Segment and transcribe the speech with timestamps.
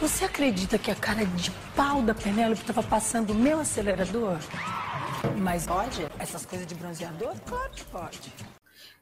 [0.00, 4.38] Você acredita que a cara de pau da Penélope estava passando o meu acelerador?
[5.38, 6.06] Mas pode?
[6.18, 7.34] Essas coisas de bronzeador?
[7.46, 8.32] Claro que pode.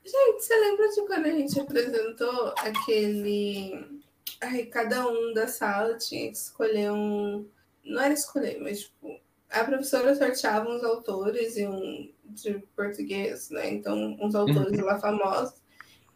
[0.05, 4.03] Gente, você lembra de quando a gente apresentou aquele.
[4.41, 7.45] Ai, cada um da sala tinha que escolher um.
[7.85, 9.21] Não era escolher, mas tipo,
[9.51, 13.69] a professora sorteava uns autores e um de português, né?
[13.69, 15.55] Então, uns autores lá famosos.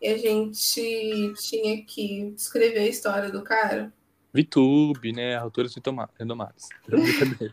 [0.00, 3.92] E a gente tinha que escrever a história do cara.
[4.32, 5.36] VTube, né?
[5.36, 5.74] Autores
[6.18, 6.68] renomados.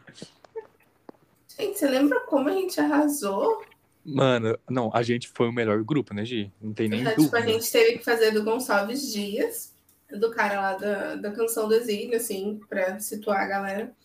[1.58, 3.64] gente, você lembra como a gente arrasou?
[4.06, 6.52] Mano, não, a gente foi o melhor grupo, né, Gi?
[6.62, 7.16] Não tem nem então.
[7.16, 9.74] Tipo, a gente teve que fazer do Gonçalves Dias,
[10.12, 13.96] do cara lá da, da canção do exílio, assim, pra situar a galera.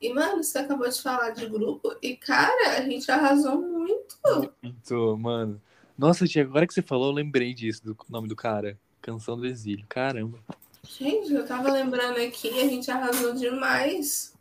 [0.00, 4.16] E, mano, você acabou de falar de grupo e, cara, a gente arrasou muito.
[4.62, 5.60] Muito, mano.
[5.98, 8.78] Nossa, tia, agora que você falou, eu lembrei disso, do nome do cara.
[9.02, 9.84] Canção do Exílio.
[9.86, 10.38] Caramba.
[10.82, 14.34] Gente, eu tava lembrando aqui, a gente arrasou demais.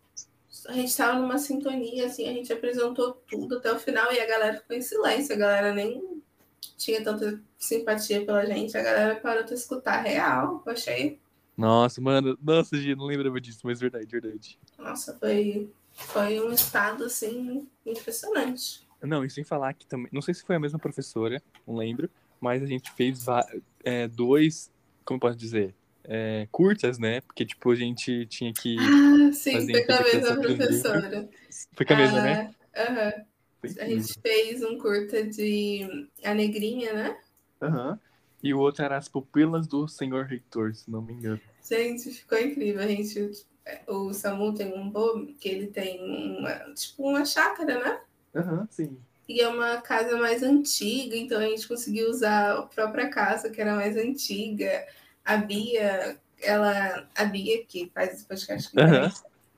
[0.67, 4.27] A gente tava numa sintonia, assim, a gente apresentou tudo até o final e a
[4.27, 5.33] galera ficou em silêncio.
[5.33, 6.21] A galera nem
[6.77, 8.77] tinha tanta simpatia pela gente.
[8.77, 10.61] A galera parou de escutar real.
[10.65, 11.19] Eu achei
[11.59, 12.37] nossa, mano.
[12.41, 14.57] Nossa, Gi, não lembrava disso, mas verdade, verdade.
[14.77, 18.87] Nossa, foi, foi um estado, assim, impressionante.
[19.01, 20.07] Não, e sem falar que também.
[20.13, 23.25] Não sei se foi a mesma professora, não lembro, mas a gente fez
[23.83, 24.71] é, dois.
[25.03, 25.75] Como eu posso dizer?
[26.11, 27.21] É, curtas, né?
[27.21, 28.77] Porque, tipo, a gente tinha que.
[28.79, 31.29] Ah, sim, foi com a mesma professora.
[31.75, 32.55] Foi com a mesma, né?
[32.75, 33.07] Aham.
[33.07, 33.81] Uh -huh.
[33.81, 37.17] A gente fez um curta de A Negrinha, né?
[37.61, 37.91] Aham.
[37.91, 37.99] Uh -huh.
[38.41, 41.41] E o outro era As Pupilas do Senhor Reitor, se não me engano.
[41.67, 42.81] Gente, ficou incrível.
[42.81, 43.31] A gente,
[43.85, 45.99] o Samu tem um bom que ele tem
[46.39, 48.01] uma, tipo uma chácara, né?
[48.35, 48.97] Aham, uhum, sim.
[49.27, 53.61] E é uma casa mais antiga, então a gente conseguiu usar a própria casa, que
[53.61, 54.87] era mais antiga.
[55.29, 57.07] A Bia, ela.
[57.15, 59.11] A Bia, que faz esse podcast uhum.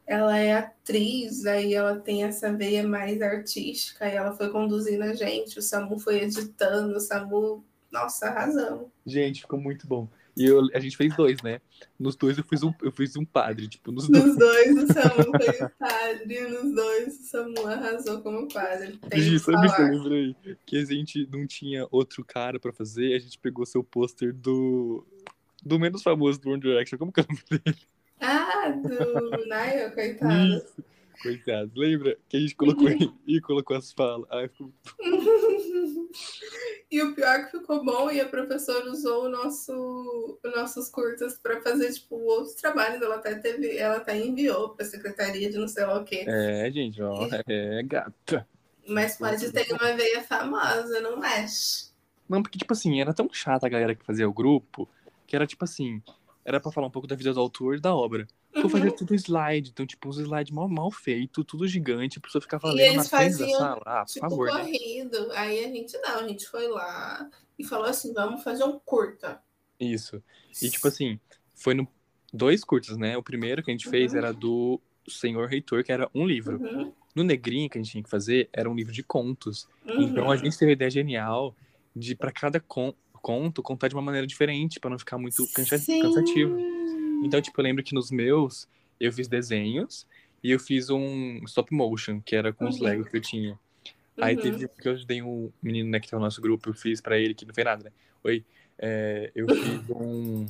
[0.05, 5.13] ela é atriz, aí ela tem essa veia mais artística, e ela foi conduzindo a
[5.13, 8.91] gente, o Samu foi editando, o Samu nossa, razão.
[9.05, 10.09] Gente, ficou muito bom.
[10.35, 11.59] E eu, a gente fez dois, né?
[11.99, 14.83] Nos dois eu fiz um, eu fiz um padre, tipo, nos, nos dois.
[14.83, 18.97] o Samu foi padre, nos dois o Samu arrasou como padre.
[19.09, 20.35] Tem sabe que eu lembrei?
[20.65, 25.05] Que a gente não tinha outro cara pra fazer, a gente pegou seu pôster do.
[25.61, 26.97] Do menos famoso do One Direction.
[26.97, 27.77] Como que é o nome dele?
[28.19, 30.57] Ah, do Niall, coitado.
[30.57, 30.83] Isso.
[31.21, 31.71] Coitado.
[31.75, 32.87] Lembra que a gente colocou
[33.27, 34.27] e colocou as falas?
[34.31, 34.71] Ai, ficou...
[36.89, 40.89] E o pior é que ficou bom e a professora usou o nosso, os nossos
[40.89, 43.01] curtas para fazer, tipo, outros trabalhos.
[43.01, 46.25] Ela até teve, ela até enviou para a secretaria de não sei lá o quê.
[46.27, 48.47] É, gente, ó, é gata.
[48.87, 51.91] Mas pode ter uma veia famosa, não mexe.
[52.27, 54.89] Não, porque, tipo assim, era tão chata a galera que fazia o grupo,
[55.31, 56.01] que era tipo assim,
[56.43, 58.27] era para falar um pouco da vida do autor e da obra.
[58.53, 58.95] Vou fazer uhum.
[58.97, 62.97] tudo slide, então, tipo, uns slides mal, mal feito, tudo gigante, a pessoa ficava lendo
[62.97, 63.81] na frente da sala.
[63.85, 64.53] Ah, tipo, por favor.
[64.53, 64.59] Né?
[64.59, 65.27] corrido.
[65.29, 65.37] Né?
[65.37, 69.41] Aí a gente não, a gente foi lá e falou assim: vamos fazer um curta.
[69.79, 70.21] Isso.
[70.61, 71.17] E, tipo assim,
[71.55, 71.87] foi no
[72.33, 73.15] dois curtas, né?
[73.15, 73.91] O primeiro que a gente uhum.
[73.91, 76.61] fez era do Senhor Reitor, que era um livro.
[76.61, 76.91] Uhum.
[77.15, 79.65] No Negrinho que a gente tinha que fazer era um livro de contos.
[79.85, 80.37] Então a uhum.
[80.37, 81.55] gente teve a ideia genial
[81.95, 85.77] de, para cada con conto, contar de uma maneira diferente, para não ficar muito cansa
[85.77, 86.01] Sim.
[86.01, 86.57] cansativo.
[87.23, 88.67] Então, tipo, eu lembro que nos meus
[88.99, 90.07] eu fiz desenhos
[90.43, 92.69] e eu fiz um stop motion, que era com uhum.
[92.69, 93.51] os Legos que eu tinha.
[93.51, 94.23] Uhum.
[94.23, 96.99] Aí teve porque eu ajudei um menino, né, que tá no nosso grupo, eu fiz
[96.99, 97.91] para ele, que não fez nada, né?
[98.23, 98.43] Oi,
[98.77, 100.45] é, eu fiz um,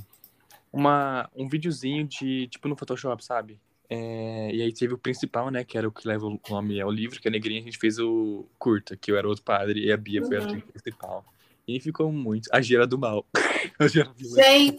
[0.72, 3.60] uma, um videozinho de, tipo, no Photoshop, sabe?
[3.90, 6.90] É, e aí teve o principal, né, que era o que leva o nome ao
[6.90, 9.92] livro, que a Negrinha a gente fez o curta, que eu era outro padre e
[9.92, 10.28] a Bia uhum.
[10.28, 10.62] foi a uhum.
[10.62, 11.26] principal.
[11.68, 12.50] E ficou muito.
[12.52, 13.26] A Gira do Mal.
[13.90, 14.78] Gente,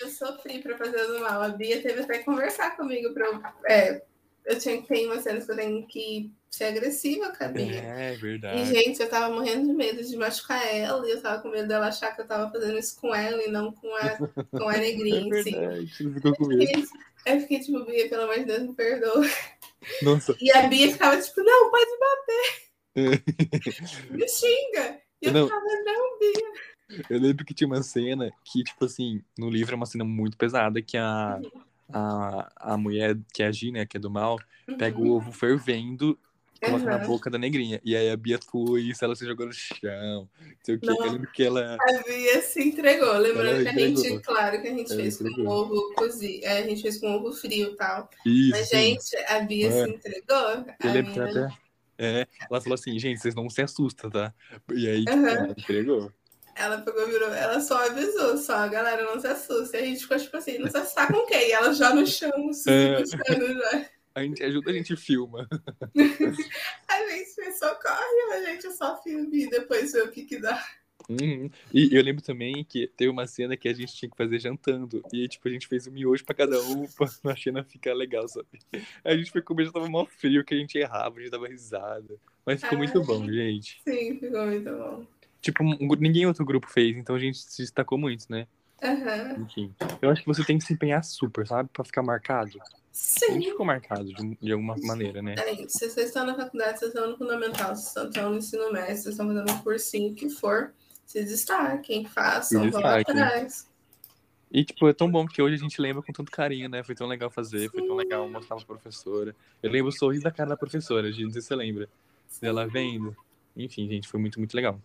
[0.00, 1.42] eu sofri pra fazer do mal.
[1.42, 3.42] A Bia teve até que conversar comigo pra eu.
[3.66, 4.02] É,
[4.44, 7.82] eu tinha que ter uma cena que eu tenho que ser agressiva com a Bia.
[7.82, 8.62] É, verdade.
[8.62, 11.68] E, gente, eu tava morrendo de medo de machucar ela e eu tava com medo
[11.68, 14.16] dela achar que eu tava fazendo isso com ela e não com a,
[14.50, 15.38] com a negrinha.
[15.38, 16.14] É verdade, assim.
[16.14, 16.88] ficou com medo.
[17.26, 19.26] Eu fiquei tipo, Bia, pelo amor de Deus, me perdoa.
[20.02, 20.34] Nossa.
[20.40, 22.68] E a Bia ficava tipo, não, pode bater.
[24.10, 25.07] me xinga.
[25.20, 25.48] Eu não.
[25.48, 27.04] tava, não, Bia.
[27.10, 30.36] Eu lembro que tinha uma cena que, tipo assim, no livro é uma cena muito
[30.36, 31.38] pesada, que a,
[31.92, 34.38] a, a mulher, que é a Gina, que é do mal,
[34.78, 35.12] pega o uhum.
[35.12, 36.18] ovo fervendo
[36.60, 36.90] coloca uhum.
[36.90, 37.80] na boca da negrinha.
[37.84, 40.28] E aí a Bia foi isso, ela se jogou no chão.
[40.40, 40.90] Não sei o que.
[40.90, 41.76] Eu lembro que ela.
[41.80, 43.16] A Bia se entregou.
[43.18, 45.44] Lembrando que a gente, claro que a gente ela fez entregou.
[45.44, 46.44] com ovo cozido.
[46.44, 48.10] É, a gente fez com ovo frio e tal.
[48.26, 48.50] Isso.
[48.50, 50.64] Mas, gente, a Bia se entregou.
[50.82, 51.48] Eu lembro que até.
[51.98, 54.32] É, ela falou assim, gente, vocês não se assustam, tá?
[54.72, 56.12] E aí, tipo, ela entregou.
[56.54, 59.76] ela pegou, virou, ela só avisou, só, a galera não se assusta.
[59.78, 61.48] E a gente ficou tipo assim, não se assustar com quem?
[61.48, 63.04] E ela já no chão, se é.
[63.04, 63.18] já.
[64.14, 65.48] A gente ajuda, a gente filma.
[66.88, 70.64] a gente socorre, a gente só filma e depois vê o que que dá.
[71.08, 71.50] Uhum.
[71.72, 75.02] E eu lembro também que teve uma cena que a gente tinha que fazer jantando.
[75.12, 77.94] E aí, tipo, a gente fez um miojo pra cada um pra a cena ficar
[77.94, 78.46] legal, sabe?
[79.02, 81.48] A gente foi comer, já tava mal frio, que a gente errava, a gente dava
[81.48, 82.16] risada.
[82.44, 83.80] Mas ficou muito bom, gente.
[83.86, 85.06] Sim, ficou muito bom.
[85.40, 85.64] Tipo,
[85.98, 88.46] ninguém outro grupo fez, então a gente se destacou muito, né?
[88.82, 89.44] Uhum.
[89.44, 89.74] Enfim.
[90.00, 91.68] Eu acho que você tem que se empenhar super, sabe?
[91.72, 92.58] Pra ficar marcado.
[92.92, 93.26] Sim.
[93.26, 95.34] A gente ficou marcado de, de alguma maneira, né?
[95.38, 98.96] É, se vocês estão na faculdade, vocês estão no fundamental, vocês estão no ensino médio,
[98.96, 100.72] vocês estão fazendo um cursinho que for
[101.08, 103.66] se destaquem, façam, se vão atrás.
[104.52, 106.82] E, tipo, é tão bom que hoje a gente lembra com tanto carinho, né?
[106.82, 107.68] Foi tão legal fazer, Sim.
[107.70, 109.34] foi tão legal mostrar pra professora.
[109.62, 111.88] Eu lembro o sorriso da cara da professora, gente, não sei se você lembra.
[112.28, 112.40] Sim.
[112.42, 113.16] Dela vendo.
[113.56, 114.78] Enfim, gente, foi muito, muito legal.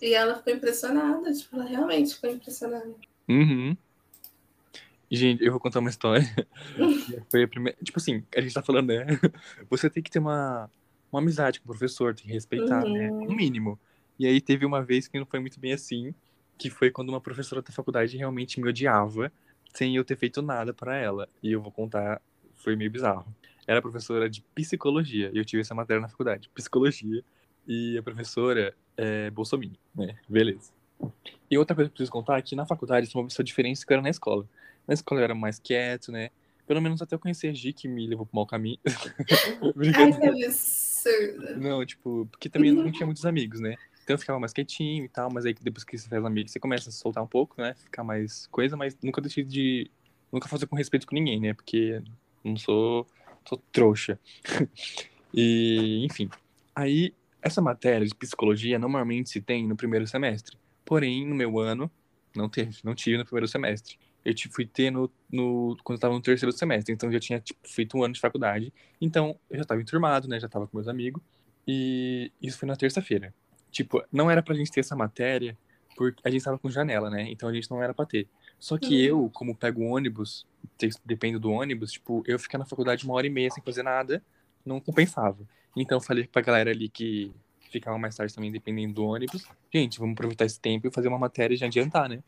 [0.00, 2.94] E ela ficou impressionada, tipo, ela realmente ficou impressionada.
[3.26, 3.74] Uhum.
[5.10, 6.22] Gente, eu vou contar uma história.
[7.30, 7.78] foi a primeira.
[7.82, 9.06] Tipo assim, a gente tá falando, né?
[9.70, 10.70] Você tem que ter uma,
[11.10, 13.08] uma amizade com o professor, tem que respeitar, né?
[13.08, 13.20] uhum.
[13.20, 13.26] né?
[13.26, 13.78] No mínimo.
[14.20, 16.14] E aí teve uma vez que não foi muito bem assim,
[16.58, 19.32] que foi quando uma professora da faculdade realmente me odiava,
[19.72, 21.26] sem eu ter feito nada para ela.
[21.42, 22.20] E eu vou contar,
[22.56, 23.24] foi meio bizarro.
[23.66, 27.24] Era professora de psicologia, e eu tive essa matéria na faculdade, psicologia,
[27.66, 30.14] e a professora é bolsominion, né?
[30.28, 30.70] Beleza.
[31.50, 33.86] E outra coisa que eu preciso contar é que na faculdade tinha uma pessoa diferente
[33.86, 34.46] que eu era na escola.
[34.86, 36.28] Na escola eu era mais quieto, né?
[36.66, 38.78] Pelo menos até eu conhecer a Gi, que me levou pro mau caminho.
[39.96, 41.58] Ai, que absurdo.
[41.58, 43.76] Não, tipo, porque também não tinha muitos amigos, né?
[44.10, 46.58] Então eu ficava mais quietinho e tal, mas aí depois que você faz amigo, você
[46.58, 47.74] começa a soltar um pouco, né?
[47.74, 49.88] Ficar mais coisa, mas nunca deixei de.
[50.32, 51.54] Nunca fazer com respeito com ninguém, né?
[51.54, 52.02] Porque
[52.42, 53.06] não sou.
[53.48, 54.18] sou trouxa.
[55.32, 56.28] e, enfim.
[56.74, 60.58] Aí, essa matéria de psicologia normalmente se tem no primeiro semestre.
[60.84, 61.88] Porém, no meu ano,
[62.34, 63.96] não teve, não tive no primeiro semestre.
[64.24, 67.38] Eu fui ter no, no quando eu tava no terceiro semestre, então eu já tinha
[67.38, 68.74] tipo, feito um ano de faculdade.
[69.00, 70.40] Então, eu já estava enturmado, né?
[70.40, 71.22] Já estava com meus amigos.
[71.64, 73.32] E isso foi na terça-feira.
[73.70, 75.56] Tipo, não era pra gente ter essa matéria,
[75.96, 77.30] porque a gente tava com janela, né?
[77.30, 78.26] Então a gente não era pra ter.
[78.58, 79.24] Só que uhum.
[79.24, 80.46] eu, como pego ônibus,
[81.04, 84.22] dependo do ônibus, tipo, eu ficar na faculdade uma hora e meia sem fazer nada,
[84.64, 85.38] não compensava.
[85.76, 87.32] Então eu falei pra galera ali que
[87.70, 91.18] ficava mais tarde também dependendo do ônibus, gente, vamos aproveitar esse tempo e fazer uma
[91.18, 92.22] matéria e já adiantar, né?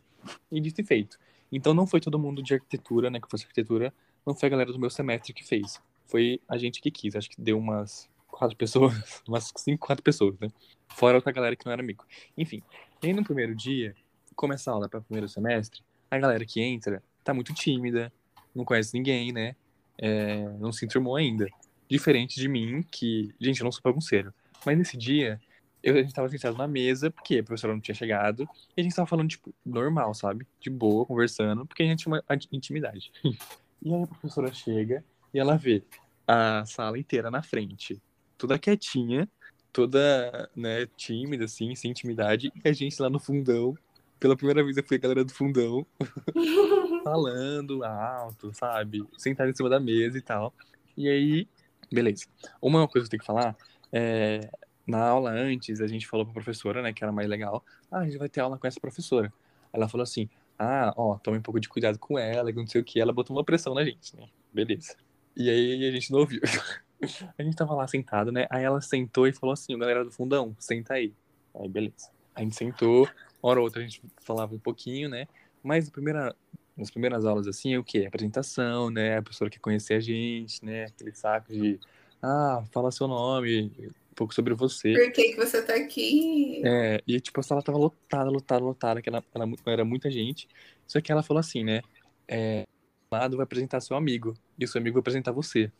[0.50, 1.18] E dito e feito.
[1.50, 3.92] Então não foi todo mundo de arquitetura, né, que fosse arquitetura,
[4.24, 5.80] não foi a galera do meu semestre que fez.
[6.06, 7.16] Foi a gente que quis.
[7.16, 10.48] Acho que deu umas quatro pessoas, umas cinco, quatro pessoas, né?
[10.88, 12.04] Fora outra galera que não era amigo.
[12.36, 12.62] Enfim,
[13.02, 13.94] e aí no primeiro dia,
[14.34, 18.12] começa a aula para o primeiro semestre, a galera que entra tá muito tímida,
[18.54, 19.54] não conhece ninguém, né?
[19.96, 21.46] É, não se enturmou ainda.
[21.88, 24.34] Diferente de mim, que, gente, eu não sou bagunceiro.
[24.64, 25.40] Mas nesse dia,
[25.82, 28.82] eu, a gente tava sentado na mesa, porque a professora não tinha chegado, e a
[28.82, 30.46] gente tava falando, tipo, normal, sabe?
[30.60, 33.12] De boa, conversando, porque a gente tinha uma intimidade.
[33.82, 35.82] e aí a professora chega e ela vê
[36.26, 38.00] a sala inteira na frente,
[38.42, 39.28] toda quietinha,
[39.72, 43.78] toda, né, tímida, assim, sem intimidade, e a gente lá no fundão,
[44.18, 45.86] pela primeira vez eu fui a galera do fundão,
[47.04, 49.06] falando alto, sabe?
[49.16, 50.52] Sentado em cima da mesa e tal.
[50.96, 51.48] E aí,
[51.90, 52.26] beleza.
[52.60, 53.56] Uma coisa que eu tenho que falar
[53.92, 54.50] é.
[54.84, 57.64] Na aula antes, a gente falou pra professora, né, que era mais legal.
[57.88, 59.32] Ah, a gente vai ter aula com essa professora.
[59.72, 60.28] Ela falou assim:
[60.58, 63.00] ah, ó, tome um pouco de cuidado com ela, que não sei o que.
[63.00, 64.26] Ela botou uma pressão na gente, né?
[64.52, 64.96] Beleza.
[65.36, 66.40] E aí a gente não ouviu.
[67.38, 68.46] A gente tava lá sentado, né?
[68.50, 71.12] Aí ela sentou e falou assim, galera do fundão, senta aí.
[71.54, 72.10] Aí, beleza.
[72.34, 73.08] A gente sentou,
[73.42, 75.26] hora ou outra a gente falava um pouquinho, né?
[75.62, 76.34] Mas primeira,
[76.76, 78.04] nas primeiras aulas, assim, é o quê?
[78.06, 79.18] Apresentação, né?
[79.18, 80.84] A pessoa quer conhecer a gente, né?
[80.84, 81.78] Aquele saco de,
[82.22, 84.92] ah, fala seu nome, um pouco sobre você.
[84.92, 86.62] Por que, que você tá aqui?
[86.64, 90.48] É, e tipo, a sala tava lotada, lotada, lotada, que ela, ela, era muita gente.
[90.86, 91.82] Só que ela falou assim, né?
[92.26, 92.66] É,
[93.10, 95.70] lado vai apresentar seu amigo e o seu amigo vai apresentar você.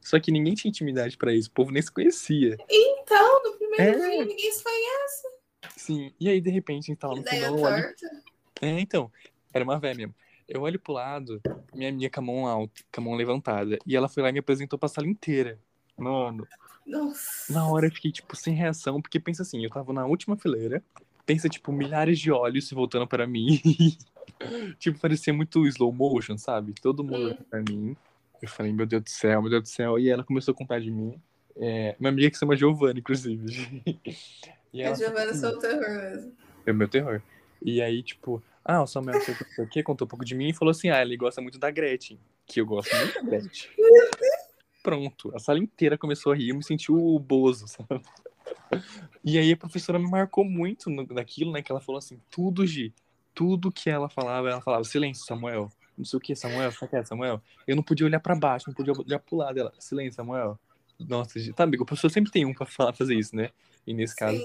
[0.00, 2.56] Só que ninguém tinha intimidade para isso, o povo nem se conhecia.
[2.68, 4.10] Então, no primeiro é.
[4.10, 5.28] dia ninguém se conhece.
[5.76, 7.62] Sim, e aí de repente a gente tá lá no fundão.
[7.62, 7.94] Olho...
[8.60, 9.10] É, então,
[9.52, 10.14] era uma véia mesmo.
[10.48, 11.40] Eu olho pro lado,
[11.74, 14.32] minha amiga com a mão alta, com a mão levantada, e ela foi lá e
[14.32, 15.58] me apresentou pra sala inteira.
[15.96, 16.46] Mano.
[16.86, 17.52] Nossa.
[17.52, 20.82] Na hora eu fiquei, tipo, sem reação, porque pensa assim, eu tava na última fileira,
[21.24, 23.60] pensa, tipo, milhares de olhos se voltando para mim.
[24.78, 26.72] tipo, parecia muito slow motion, sabe?
[26.80, 27.96] Todo mundo olhando pra mim.
[28.42, 29.98] Eu falei, meu Deus do céu, meu Deus do céu.
[29.98, 31.20] E ela começou a contar de mim.
[31.56, 33.82] É, uma amiga que se chama Giovanna, inclusive.
[34.72, 36.32] e ela, a Giovanna assim, é o terror mesmo.
[36.66, 37.22] É o meu terror.
[37.62, 40.54] E aí, tipo, ah, o Samuel sei o que, contou um pouco de mim e
[40.54, 42.18] falou assim: ah, ele gosta muito da Gretchen.
[42.46, 43.70] Que eu gosto muito da Gretchen.
[44.82, 48.00] Pronto, a sala inteira começou a rir, eu me senti o Bozo, sabe?
[49.24, 51.62] E aí a professora me marcou muito no, naquilo, né?
[51.62, 52.94] Que ela falou assim, tudo, Gi,
[53.34, 55.70] tudo que ela falava, ela falava, silêncio, Samuel.
[55.96, 57.40] Não sei o que, Samuel, fica quieto, Samuel.
[57.66, 59.72] Eu não podia olhar para baixo, não podia olhar pro lado dela.
[59.78, 60.58] Silêncio, Samuel.
[60.98, 63.50] Nossa, tá, amigo, o professor sempre tem um pra falar, fazer isso, né?
[63.86, 64.40] E nesse caso.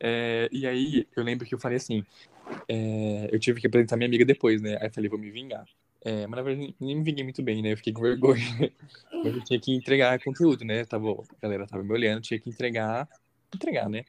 [0.00, 2.04] É, e aí, eu lembro que eu falei assim:
[2.68, 4.76] é, eu tive que apresentar minha amiga depois, né?
[4.80, 5.64] Aí eu falei, vou me vingar.
[6.04, 7.72] É, mas na verdade nem me vinguei muito bem, né?
[7.72, 8.42] Eu fiquei com vergonha.
[9.12, 10.84] mas eu tinha que entregar conteúdo, né?
[10.84, 13.08] Tava, a galera tava me olhando, tinha que entregar.
[13.54, 14.04] Entregar, né?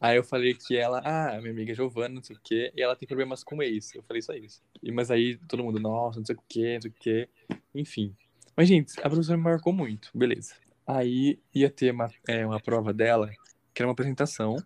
[0.00, 2.96] Aí eu falei que ela, ah, minha amiga Giovana, não sei o quê, e ela
[2.96, 3.94] tem problemas com ex.
[3.94, 4.62] Eu falei só isso.
[4.82, 7.28] E, mas aí todo mundo, nossa, não sei o quê, não sei o quê.
[7.74, 8.14] Enfim.
[8.56, 10.54] Mas, gente, a professora me marcou muito, beleza.
[10.86, 13.30] Aí ia ter uma, é, uma prova dela,
[13.72, 14.56] que era uma apresentação.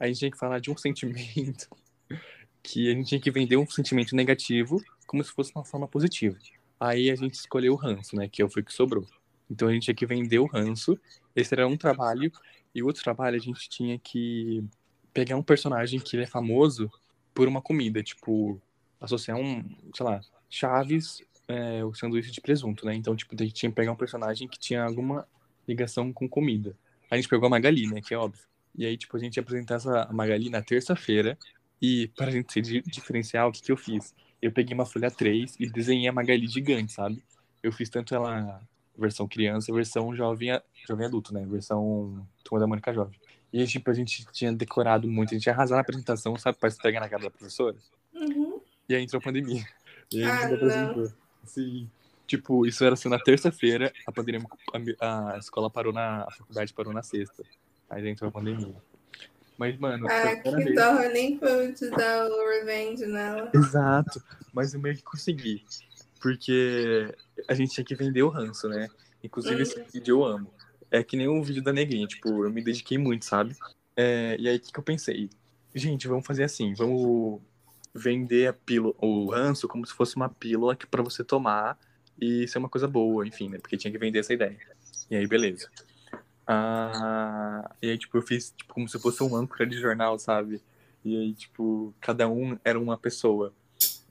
[0.00, 1.68] Aí a gente tinha que falar de um sentimento
[2.62, 6.36] que a gente tinha que vender um sentimento negativo como se fosse uma forma positiva.
[6.80, 8.28] Aí a gente escolheu o ranço, né?
[8.28, 9.06] Que foi o que sobrou.
[9.48, 10.98] Então a gente tinha que vender o ranço.
[11.34, 12.30] Esse era um trabalho.
[12.76, 14.62] E outro trabalho a gente tinha que
[15.14, 16.90] pegar um personagem que é famoso
[17.32, 18.02] por uma comida.
[18.02, 18.60] Tipo,
[19.00, 19.64] associar um,
[19.94, 22.94] sei lá, Chaves, é, o sanduíche de presunto, né?
[22.94, 25.26] Então, tipo, a gente tinha que pegar um personagem que tinha alguma
[25.66, 26.76] ligação com comida.
[27.10, 28.02] A gente pegou a Magali, né?
[28.02, 28.44] Que é óbvio.
[28.74, 31.38] E aí, tipo, a gente ia apresentar essa Magali na terça-feira.
[31.80, 34.14] E para a gente ser diferencial, o que, que eu fiz?
[34.42, 37.22] Eu peguei uma folha 3 e desenhei a Magali gigante, sabe?
[37.62, 38.60] Eu fiz tanto ela
[38.98, 41.44] versão criança, versão jovem, jovem adulto, né?
[41.48, 43.18] Versão Turma da Mônica Jovem.
[43.52, 46.58] E, tipo, a gente tinha decorado muito, a gente ia arrasar na apresentação, sabe?
[46.58, 47.76] Pra esfregar na cara da professora.
[48.14, 48.60] Uhum.
[48.88, 49.64] E aí entrou a pandemia.
[50.12, 51.12] E aí Ah, a gente apresentou.
[51.44, 51.90] Sim.
[52.26, 54.46] Tipo, isso era assim, na terça-feira, a pandemia,
[55.00, 57.44] a, a escola parou na, a faculdade parou na sexta.
[57.88, 58.74] Aí entrou a pandemia.
[59.56, 60.74] Mas, mano, Ah, que vez.
[60.74, 63.50] dó, nem pude dar o revenge nela.
[63.54, 64.22] Exato.
[64.52, 65.64] Mas eu meio que consegui.
[66.26, 67.14] Porque
[67.46, 68.88] a gente tinha que vender o ranço, né?
[69.22, 70.52] Inclusive, esse vídeo eu amo.
[70.90, 73.54] É que nem o vídeo da Negrinha, tipo, eu me dediquei muito, sabe?
[73.96, 75.30] É, e aí, o que, que eu pensei?
[75.72, 77.40] Gente, vamos fazer assim, vamos
[77.94, 81.78] vender a pílula, o ranço como se fosse uma pílula para você tomar
[82.20, 83.58] e ser uma coisa boa, enfim, né?
[83.58, 84.58] Porque tinha que vender essa ideia.
[85.08, 85.70] E aí, beleza.
[86.44, 90.60] Ah, e aí, tipo, eu fiz tipo, como se fosse um âncora de jornal, sabe?
[91.04, 93.54] E aí, tipo, cada um era uma pessoa,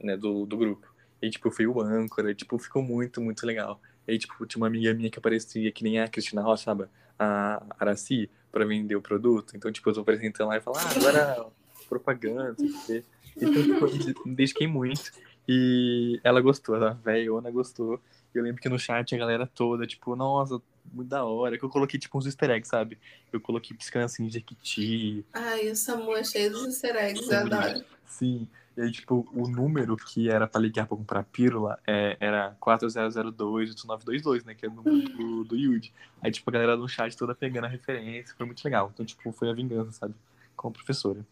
[0.01, 0.94] né, do, do grupo.
[1.21, 3.81] E, tipo, eu fui o âncora, e, tipo, ficou muito, muito legal.
[4.07, 6.85] E aí, tipo, tinha uma amiga minha que aparecia que nem a Cristina Rocha, sabe?
[7.17, 9.55] A Araci, pra vender o produto.
[9.55, 11.47] Então, tipo, eu tô apresentando lá e falo, ah, agora
[11.89, 13.03] propaganda, não sei.
[13.35, 15.11] Então, tipo, eu me dediquei muito.
[15.47, 17.99] E ela gostou, a velhona gostou.
[18.33, 21.57] E eu lembro que no chat a galera toda, tipo, nossa, muito da hora.
[21.57, 22.97] Que eu coloquei, tipo, uns easter eggs, sabe?
[23.31, 25.25] Eu coloquei piscando assim, Jequiti.
[25.33, 27.83] Ai, o Samu é cheio dos easter eggs, eu adoro.
[28.05, 28.47] Sim.
[28.77, 34.45] E aí, tipo, o número que era pra ligar pra comprar pílula é, era 4002-8922,
[34.45, 34.53] né?
[34.53, 35.93] Que é o número do, do Yuji.
[36.21, 38.35] Aí, tipo, a galera no chat toda pegando a referência.
[38.37, 38.91] Foi muito legal.
[38.93, 40.13] Então, tipo, foi a vingança, sabe?
[40.57, 41.25] Com a professora.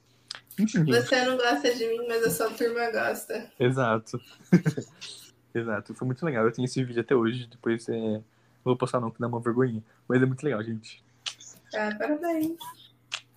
[0.57, 0.85] Enfim.
[0.85, 3.51] Você não gosta de mim, mas a sua turma gosta.
[3.59, 4.21] Exato.
[5.53, 5.93] Exato.
[5.93, 6.45] Foi muito legal.
[6.45, 7.47] Eu tenho esse vídeo até hoje.
[7.47, 7.93] Depois é...
[7.93, 8.23] não
[8.63, 9.83] vou postar não, que dá uma vergonhinha.
[10.07, 11.03] Mas é muito legal, gente.
[11.75, 12.57] Ah, parabéns.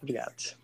[0.01, 0.57] Obrigado.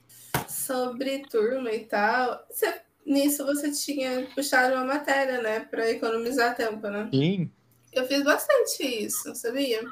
[0.46, 5.60] Sobre turma e tal, você- nisso você tinha puxado uma matéria, né?
[5.60, 7.08] Pra economizar tempo, né?
[7.12, 7.50] Sim.
[7.92, 9.82] Eu fiz bastante isso, sabia?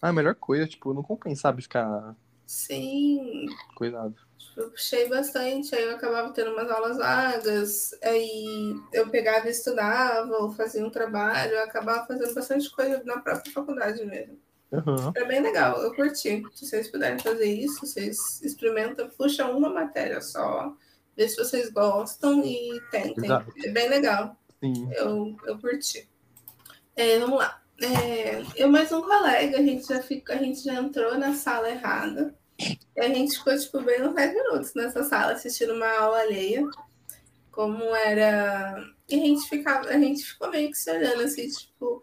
[0.00, 1.62] Ah, a melhor coisa, tipo, não compensa, sabe?
[1.62, 2.14] Ficar
[2.46, 4.14] Sim, coisado.
[4.38, 9.50] Tipo, Eu puxei bastante, aí eu acabava tendo umas aulas vagas, aí eu pegava e
[9.50, 14.38] estudava, ou fazia um trabalho, eu acabava fazendo bastante coisa na própria faculdade mesmo.
[15.14, 16.42] Era bem legal, eu curti.
[16.54, 20.74] Se vocês puderem fazer isso, vocês experimentam, puxam uma matéria só,
[21.18, 23.24] vê se vocês gostam e tentem.
[23.24, 23.52] Exato.
[23.64, 24.88] É bem legal, Sim.
[24.92, 26.08] eu, eu curti.
[26.94, 27.60] É, vamos lá.
[27.82, 31.68] É, eu mais um colega, a gente, já fica, a gente já entrou na sala
[31.68, 32.34] errada.
[32.60, 36.64] E a gente ficou, tipo, bem uns 10 minutos nessa sala assistindo uma aula alheia.
[37.50, 38.80] Como era.
[39.08, 42.02] E a gente ficava, a gente ficou meio que se olhando assim, tipo,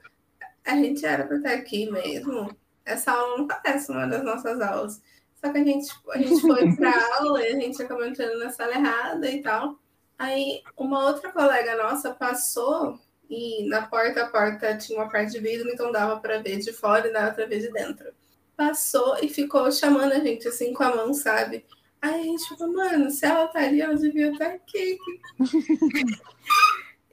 [0.66, 2.54] a gente era pra estar aqui mesmo.
[2.84, 5.02] Essa aula não parece uma das nossas aulas.
[5.46, 8.50] Só que a gente, a gente foi pra aula e a gente acabou entrando na
[8.50, 9.78] sala errada e tal.
[10.18, 13.00] Aí uma outra colega nossa passou
[13.30, 16.74] e na porta a porta tinha uma parte de vidro, então dava para ver de
[16.74, 18.12] fora e dava para ver de dentro.
[18.58, 21.64] Passou e ficou chamando a gente assim com a mão, sabe?
[22.02, 24.98] Aí a gente ficou, mano, se ela tá ali, ela devia estar aqui.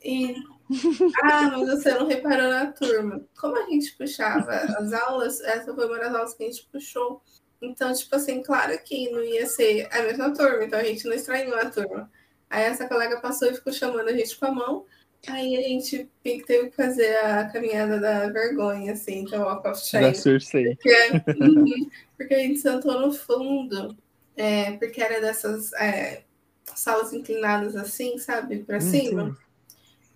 [0.04, 0.34] E
[1.22, 3.24] ah, mas você não reparou na turma.
[3.38, 7.22] Como a gente puxava as aulas, essa foi uma das aulas que a gente puxou.
[7.62, 11.14] Então, tipo assim, claro que não ia ser a mesma turma, então a gente não
[11.14, 12.10] estranhou a turma.
[12.50, 14.86] Aí essa colega passou e ficou chamando a gente com a mão.
[15.28, 20.08] Aí a gente teve que fazer a caminhada da vergonha, assim, então walk of shame.
[20.08, 20.76] Da Cersei.
[20.76, 21.90] Porque, Uhum.
[22.18, 23.96] porque a gente sentou no fundo.
[24.36, 26.24] é, porque era dessas é,
[26.74, 29.30] salas inclinadas assim, sabe, para hum, cima.
[29.30, 29.36] Sim.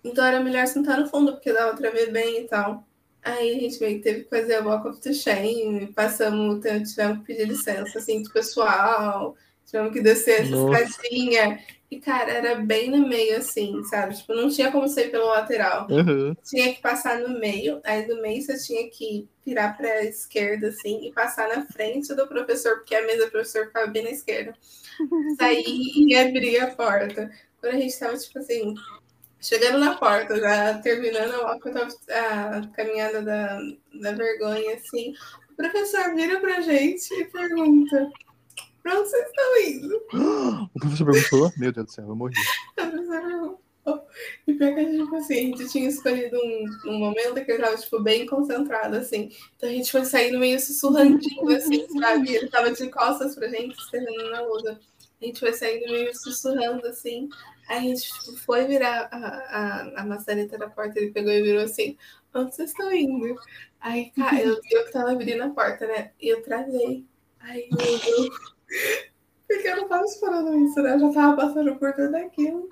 [0.03, 2.86] Então era melhor sentar no fundo, porque dava para ver bem e tal.
[3.27, 7.19] Aí a gente meio que teve que fazer a walk of the shame, passamos, tivemos
[7.19, 11.59] que pedir licença, assim, do pessoal, tivemos que descer essa escadinha.
[11.91, 14.15] E, cara, era bem no meio, assim, sabe?
[14.15, 15.87] Tipo, não tinha como sair pelo lateral.
[15.89, 16.35] Uhum.
[16.41, 21.05] Tinha que passar no meio, aí no meio você tinha que virar pra esquerda, assim,
[21.05, 24.53] e passar na frente do professor, porque a mesa do professor ficava bem na esquerda.
[25.37, 27.29] Sair e abrir a porta.
[27.59, 28.73] Quando a gente tava, tipo assim,
[29.39, 33.59] chegando na porta, já terminando a, a caminhada da,
[34.01, 35.13] da vergonha, assim,
[35.51, 38.11] o professor vira pra gente e pergunta
[38.87, 40.01] Pra onde vocês estão indo?
[40.73, 41.51] O professor perguntou?
[41.57, 42.35] Meu Deus do céu, eu morri.
[42.79, 44.07] A professora perguntou.
[44.47, 47.51] E pior que a gente, tipo assim, a gente tinha escolhido um, um momento que
[47.51, 49.29] eu tava, tipo, bem concentrado, assim.
[49.57, 52.33] Então a gente foi saindo meio sussurrandinho, assim, sabe?
[52.33, 54.79] Ele tava de costas pra gente, esperando na luta.
[55.21, 57.29] A gente foi saindo meio sussurrando, assim.
[57.67, 61.41] Aí a gente tipo, foi virar a, a, a maçaneta da porta, ele pegou e
[61.41, 61.97] virou assim,
[62.33, 63.35] onde vocês estão indo?
[63.79, 66.11] Aí, cara, eu, eu que tava abrindo a porta, né?
[66.21, 67.05] E eu travei.
[67.39, 68.29] Aí, meu Deus.
[69.47, 70.95] Porque eu não tava esperando isso, né?
[70.95, 72.67] Eu já tava passando por tudo aquilo.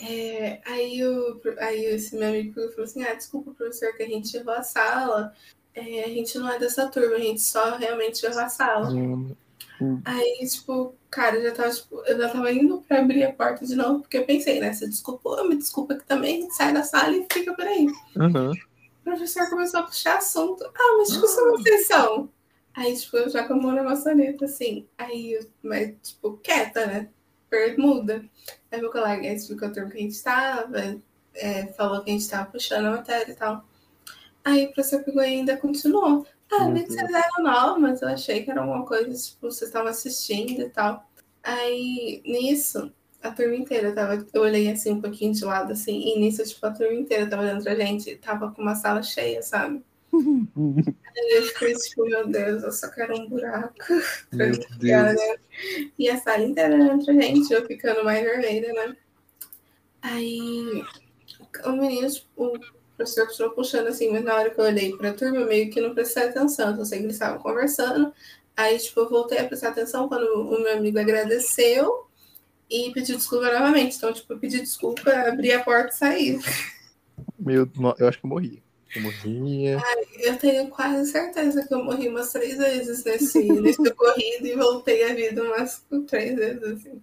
[0.00, 4.34] É, aí, o, aí esse meu amigo falou assim: ah, desculpa, professor, que a gente
[4.36, 5.34] errou a sala.
[5.74, 8.90] É, a gente não é dessa turma, a gente só realmente errou a sala.
[8.90, 9.36] Hum,
[9.80, 10.00] hum.
[10.04, 13.64] Aí, tipo, cara, eu já tava, tipo, eu já tava indo pra abrir a porta
[13.64, 14.72] de novo, porque eu pensei, né?
[14.72, 17.86] Se desculpou, me desculpa que também sai da sala e fica por aí.
[18.16, 18.52] Uhum.
[18.52, 20.64] O professor começou a puxar assunto.
[20.64, 21.50] Ah, mas tipo, ah.
[21.50, 22.28] vocês são?
[22.74, 24.86] Aí, tipo, eu já com a mão na maçaneta, assim.
[24.96, 27.08] Aí, mas, tipo, quieta, né?
[27.76, 28.24] Muda.
[28.70, 30.96] Aí meu colega explicou o termo que a gente estava,
[31.34, 33.64] é, falou que a gente estava puxando a matéria e tal.
[34.44, 36.26] Aí o professor pegou e ainda continuou.
[36.52, 36.74] Ah, uhum.
[36.74, 40.62] vi que vocês eram novas, eu achei que era alguma coisa, tipo, vocês estavam assistindo
[40.62, 41.08] e tal.
[41.42, 42.92] Aí, nisso,
[43.22, 44.26] a turma inteira tava.
[44.32, 47.42] Eu olhei assim um pouquinho de lado, assim, e nisso, tipo, a turma inteira tava
[47.42, 49.82] olhando pra gente, tava com uma sala cheia, sabe?
[50.12, 53.74] Aí eu fiquei tipo, meu Deus, eu só quero um buraco.
[54.32, 55.14] Meu Deus.
[55.14, 55.36] Né?
[55.98, 58.96] E a sala inteira entre a gente, eu ficando mais vermelha, né?
[60.02, 60.82] Aí
[61.64, 62.58] o menino, tipo,
[63.00, 65.80] professor continuou puxando assim, mas na hora que eu olhei pra turma, eu meio que
[65.80, 66.76] não prestei atenção.
[66.76, 68.12] Eu sei que eles estavam conversando.
[68.56, 72.06] Aí, tipo, eu voltei a prestar atenção quando o meu amigo agradeceu
[72.68, 73.96] e pediu desculpa novamente.
[73.96, 76.40] Então, tipo, eu pedi desculpa, abri a porta e saí.
[77.38, 78.62] Meu, eu acho que eu morri.
[78.94, 79.78] Eu morria.
[79.82, 84.54] Ai, eu tenho quase certeza que eu morri umas três vezes nesse, nesse ocorrido e
[84.54, 87.00] voltei a vida umas três vezes, assim.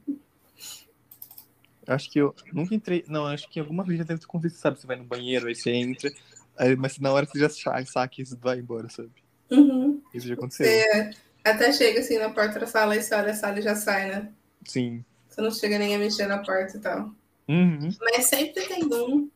[1.88, 3.06] Acho que eu nunca entrei.
[3.08, 4.80] Não, acho que alguma vez já deve ter acontecido, sabe?
[4.80, 6.12] Você vai no banheiro, aí você entra,
[6.58, 7.50] aí, mas na hora você já
[7.86, 9.12] saca e você vai embora, sabe?
[9.50, 10.02] Uhum.
[10.14, 10.66] Isso já aconteceu.
[10.66, 11.12] Você
[11.44, 14.10] até chega assim na porta da sala e você olha a sala e já sai,
[14.10, 14.30] né?
[14.66, 15.04] Sim.
[15.30, 17.12] Você não chega nem a mexer na porta e tal.
[17.48, 17.90] Uhum.
[18.02, 19.30] Mas sempre tem um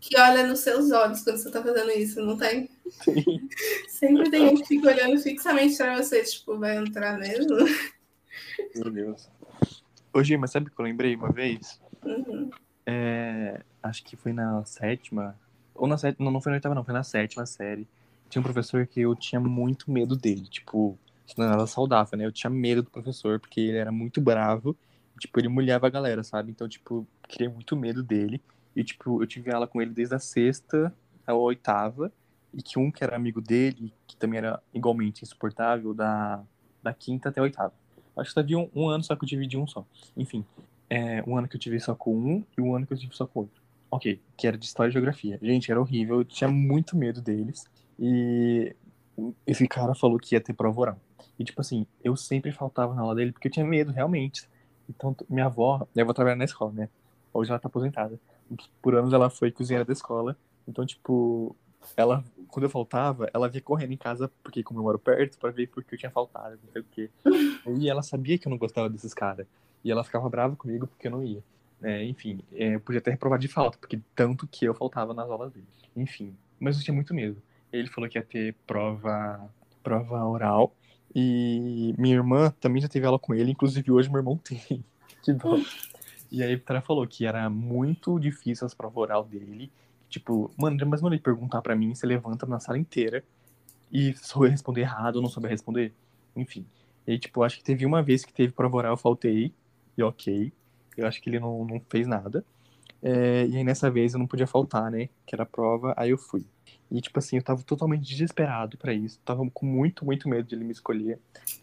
[0.00, 2.70] que olha nos seus olhos quando você tá fazendo isso, não tem?
[2.90, 3.48] Sim.
[3.88, 7.56] Sempre tem gente que fica olhando fixamente pra você, tipo, vai entrar mesmo?
[8.74, 9.28] Meu Deus.
[10.12, 11.78] Ô, mas sabe o que eu lembrei uma vez?
[12.04, 12.50] Uhum.
[12.86, 15.38] É, acho que foi na sétima.
[15.74, 16.24] Ou na sétima.
[16.24, 17.86] Não, não foi na oitava, não, foi na sétima série.
[18.28, 20.46] Tinha um professor que eu tinha muito medo dele.
[20.48, 22.26] Tipo, isso não era saudável, né?
[22.26, 24.76] Eu tinha medo do professor, porque ele era muito bravo.
[25.18, 26.50] Tipo, ele mulhava a galera, sabe?
[26.50, 28.40] Então, tipo, eu queria muito medo dele.
[28.74, 30.94] E, tipo, eu tive aula com ele desde a sexta
[31.26, 32.12] à oitava.
[32.52, 36.42] E que um que era amigo dele, que também era igualmente insuportável, da,
[36.82, 37.72] da quinta até a oitava.
[38.16, 39.86] Acho que havia um, um ano só que eu tive de um só.
[40.16, 40.44] Enfim,
[40.90, 43.14] é, um ano que eu tive só com um e um ano que eu tive
[43.14, 43.62] só com outro.
[43.90, 45.38] Ok, que era de História e Geografia.
[45.40, 47.64] Gente, era horrível, eu tinha muito medo deles.
[47.98, 48.74] E
[49.46, 51.00] esse cara falou que ia ter prova oral.
[51.38, 54.48] E, tipo assim, eu sempre faltava na aula dele porque eu tinha medo, realmente.
[54.88, 56.88] Então, minha avó, eu vou trabalhar na escola, né?
[57.32, 58.18] Hoje ela tá aposentada
[58.80, 60.36] por anos ela foi cozinheira da escola.
[60.66, 61.54] Então, tipo,
[61.96, 65.50] ela, quando eu faltava, ela vinha correndo em casa, porque como eu moro perto, pra
[65.50, 67.10] ver porque eu tinha faltado, não sei o quê.
[67.78, 69.46] E ela sabia que eu não gostava desses caras.
[69.84, 71.42] E ela ficava brava comigo porque eu não ia.
[71.82, 75.30] É, enfim, é, eu podia ter reprovado de falta, porque tanto que eu faltava nas
[75.30, 75.66] aulas dele.
[75.96, 77.40] Enfim, mas eu tinha muito medo.
[77.72, 79.40] Ele falou que ia ter prova,
[79.82, 80.74] prova oral.
[81.14, 84.84] E minha irmã também já teve aula com ele, inclusive hoje meu irmão tem.
[85.22, 85.62] que bom.
[86.30, 89.70] E aí ela falou que era muito difícil as provas oral dele.
[90.08, 93.24] Tipo, mano, mas não ele perguntar para mim, você levanta na sala inteira
[93.90, 95.92] e souber responder errado ou não souber responder.
[96.36, 96.64] Enfim.
[97.06, 99.52] E tipo, acho que teve uma vez que teve prova oral, eu faltei.
[100.00, 100.52] E ok.
[100.96, 102.44] Eu acho que ele não, não fez nada.
[103.02, 105.08] É, e aí nessa vez eu não podia faltar, né?
[105.26, 106.44] Que era a prova, aí eu fui.
[106.90, 109.20] E tipo assim, eu tava totalmente desesperado para isso.
[109.24, 111.18] Tava com muito, muito medo de ele me escolher.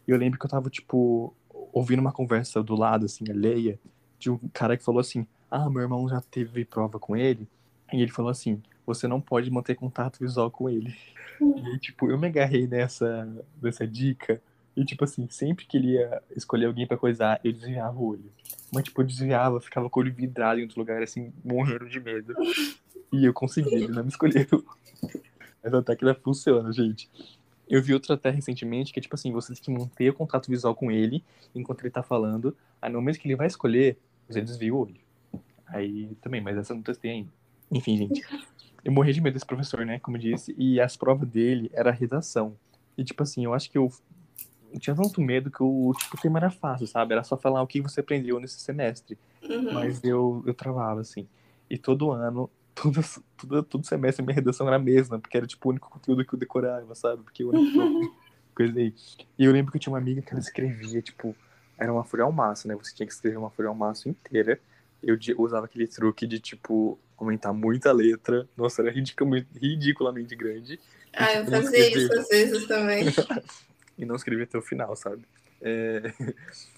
[0.07, 1.33] E eu lembro que eu tava, tipo,
[1.73, 3.79] ouvindo uma conversa do lado, assim, alheia,
[4.19, 7.47] de um cara que falou assim: Ah, meu irmão já teve prova com ele.
[7.91, 10.95] E ele falou assim: Você não pode manter contato visual com ele.
[11.39, 13.27] E, tipo, eu me agarrei nessa,
[13.61, 14.41] nessa dica.
[14.77, 18.31] E, tipo assim, sempre que ele ia escolher alguém pra coisar, eu desviava o olho.
[18.71, 21.99] Mas, tipo, eu desviava, ficava com o olho vidrado em outro lugar, assim, morrendo de
[21.99, 22.35] medo.
[23.11, 24.45] E eu consegui, ele não me escolheu.
[25.63, 27.09] Mas que ela funciona, gente.
[27.67, 30.47] Eu vi outra até recentemente que é tipo assim, você tem que manter o contato
[30.47, 31.23] visual com ele
[31.55, 32.55] enquanto ele tá falando.
[32.81, 33.97] Aí no momento que ele vai escolher,
[34.29, 34.95] você desvia o olho.
[35.65, 37.29] Aí também, mas essa eu não testei ainda.
[37.71, 38.21] Enfim, gente.
[38.85, 39.99] Eu morri de medo desse professor, né?
[39.99, 40.55] Como disse.
[40.57, 42.55] E as provas dele era redação.
[42.97, 43.91] E tipo assim, eu acho que eu,
[44.73, 47.13] eu tinha tanto medo que o tipo, o tema era fácil, sabe?
[47.13, 49.17] Era só falar o que você aprendeu nesse semestre.
[49.43, 49.73] Uhum.
[49.73, 51.27] Mas eu, eu travava, assim.
[51.69, 52.49] E todo ano
[52.81, 53.01] todo,
[53.37, 56.33] todo, todo semestre minha redação era a mesma, porque era tipo o único conteúdo que
[56.33, 57.23] eu decorava, sabe?
[57.23, 58.15] Porque o único
[58.55, 58.93] coisa aí.
[59.37, 61.35] E eu lembro que eu tinha uma amiga que ela escrevia, tipo,
[61.77, 62.75] era uma folha ao maço, né?
[62.75, 64.59] Você tinha que escrever uma folha ao maço inteira.
[65.01, 68.47] Eu usava aquele truque de, tipo, aumentar muito a letra.
[68.57, 70.79] Nossa, era ridiculamente, ridiculamente grande.
[71.13, 73.05] Ah, eu tipo, fazia isso às vezes também.
[73.97, 75.23] e não escrevi até o final, sabe?
[75.61, 76.01] É,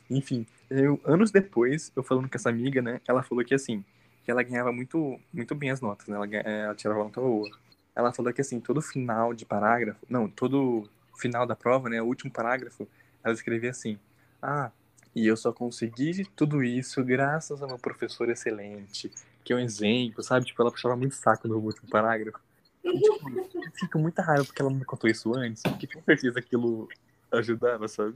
[0.10, 3.02] Enfim, eu, anos depois, eu falando com essa amiga, né?
[3.08, 3.84] Ela falou que assim,
[4.24, 6.16] que ela ganhava muito, muito bem as notas, né?
[6.16, 7.50] Ela, ganha- ela tirava nota boa.
[7.96, 12.02] Ela falou que assim, todo final de parágrafo, não, todo final da prova, né?
[12.02, 12.88] O último parágrafo,
[13.24, 14.00] ela escrevia assim:
[14.42, 14.72] Ah,
[15.16, 19.12] e eu só consegui tudo isso graças ao meu professor excelente,
[19.44, 20.46] que é um exemplo, sabe?
[20.46, 22.40] Tipo, ela puxava muito saco no último parágrafo.
[22.84, 25.88] E, tipo, eu fico com muita raiva porque ela não me contou isso antes, porque
[25.88, 26.88] com certeza aquilo
[27.32, 28.16] ajudava, sabe?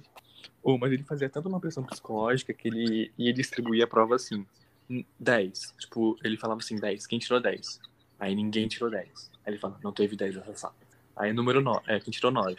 [0.62, 4.46] Oh, mas ele fazia tanto uma pressão psicológica que ele ia distribuir a prova assim:
[4.90, 5.76] hum, 10.
[5.80, 7.08] Tipo, ele falava assim: 10.
[7.08, 7.80] Quem tirou 10?
[8.20, 9.32] Aí ninguém tirou 10.
[9.46, 10.76] Aí ele falava: Não teve 10 nessa sala.
[11.16, 11.82] Aí número 9.
[11.88, 12.56] É, quem tirou 9?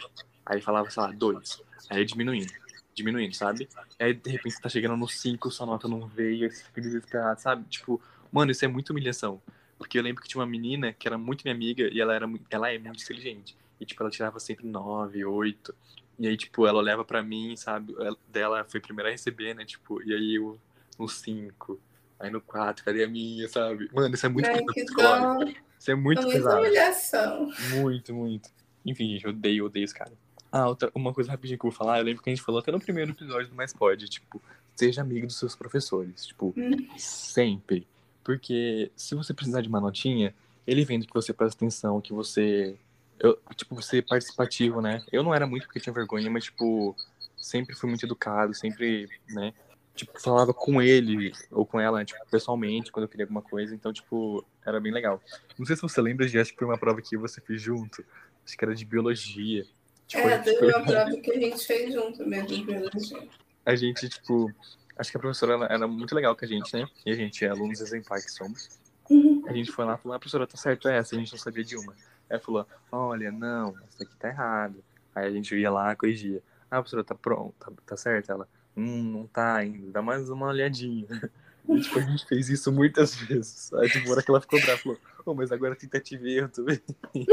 [0.47, 1.63] Aí ele falava, sei lá, 2.
[1.91, 2.53] Aí diminuindo.
[2.95, 3.69] Diminuindo, sabe?
[3.99, 6.81] Aí de repente você tá chegando no 5, sua nota não veio, aí você fica
[6.81, 7.65] desesperado, sabe?
[7.69, 9.43] Tipo, mano, isso é muita humilhação.
[9.77, 12.31] Porque eu lembro que tinha uma menina que era muito minha amiga e ela, era,
[12.51, 13.57] ela é muito inteligente.
[13.81, 15.75] E, tipo, ela tirava sempre 9, 8.
[16.19, 17.95] E aí, tipo, ela olhava pra mim, sabe?
[17.99, 19.65] Ela- dela foi a primeira a receber, né?
[19.65, 20.59] Tipo, e aí eu
[20.99, 21.81] no 5.
[22.21, 23.89] Aí no 4, cadê a minha, sabe?
[23.93, 25.45] Mano, isso é muito Ai, psicológica.
[25.45, 25.61] dó.
[25.79, 26.61] Isso é muito Muita pesado.
[26.61, 27.53] humilhação.
[27.71, 28.49] Muito, muito.
[28.87, 30.13] Enfim, gente, eu odeio, odeio esse cara.
[30.53, 32.61] Ah, outra, uma coisa rapidinho que eu vou falar, eu lembro que a gente falou
[32.61, 34.41] até no primeiro episódio do Mais Pode, tipo,
[34.77, 36.87] seja amigo dos seus professores, tipo, Hum.
[36.97, 37.87] sempre.
[38.23, 40.33] Porque se você precisar de uma notinha,
[40.67, 42.77] ele vendo que você presta atenção, que você,
[43.19, 45.03] eu, tipo, você é participativo, né?
[45.13, 46.97] Eu não era muito porque tinha vergonha, mas, tipo,
[47.37, 49.53] sempre fui muito educado, sempre, né?
[49.95, 53.93] Tipo, falava com ele ou com ela, tipo, pessoalmente, quando eu queria alguma coisa, então,
[53.93, 55.23] tipo, era bem legal.
[55.57, 58.05] Não sei se você lembra de, acho que foi uma prova que você fez junto,
[58.45, 59.65] acho que era de biologia.
[60.09, 63.29] Tipo, É, a teve foi- uma prova que a gente fez junto mesmo de biologia.
[63.65, 64.53] a gente, tipo,
[64.99, 66.89] acho que a professora ela era muito legal com a gente, né?
[67.07, 68.69] E a gente é alunos exemplares que somos.
[69.09, 69.45] Uhum.
[69.47, 71.63] A gente foi lá e falou, ah, professora, tá certo essa, a gente não sabia
[71.63, 71.95] de uma.
[72.35, 74.83] Aí ela falou, olha, não, essa aqui tá errado.
[75.15, 76.43] Aí a gente ia lá, corrigia.
[76.71, 78.33] Ah, professora, tá pronto, tá, tá certo?
[78.33, 81.07] Ela, hum, não tá ainda, dá mais uma olhadinha.
[81.67, 83.73] E, tipo, a gente fez isso muitas vezes.
[83.73, 86.79] Aí, tipo, hora que ela ficou brava, falou, oh, mas agora tentativa e erro também.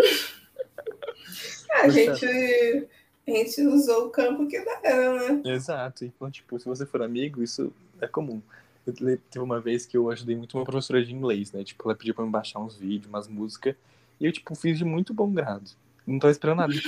[1.81, 5.41] A gente, a gente usou o campo que era, né?
[5.45, 6.05] Exato.
[6.05, 8.41] Então, tipo, se você for amigo, isso é comum.
[8.85, 11.63] Eu teve uma vez que eu ajudei muito uma professora de inglês, né?
[11.63, 13.75] Tipo, ela pediu pra me baixar uns vídeos, umas músicas.
[14.21, 15.71] E eu, tipo, fiz de muito bom grado.
[16.05, 16.79] Não tava esperando nada de.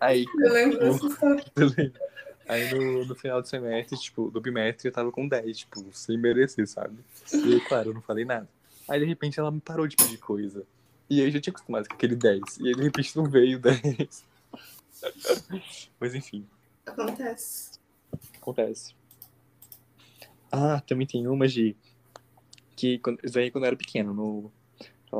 [0.00, 1.44] Aí, Eu lembro dessa história.
[1.54, 1.92] beleza.
[2.48, 6.16] Aí no, no final do semestre, tipo, do bimestre, eu tava com 10, tipo, sem
[6.16, 6.96] merecer, sabe?
[7.34, 8.48] E aí, claro, eu não falei nada.
[8.88, 10.64] Aí, de repente, ela me parou de pedir coisa.
[11.08, 12.40] E aí, eu já tinha acostumado com aquele 10.
[12.60, 14.24] E aí, de repente, não veio o 10.
[16.00, 16.46] Mas, enfim.
[16.86, 17.78] Acontece.
[18.38, 18.94] Acontece.
[20.50, 21.76] Ah, também tem uma de.
[22.74, 24.50] Que quando, isso aí quando eu era pequeno, no,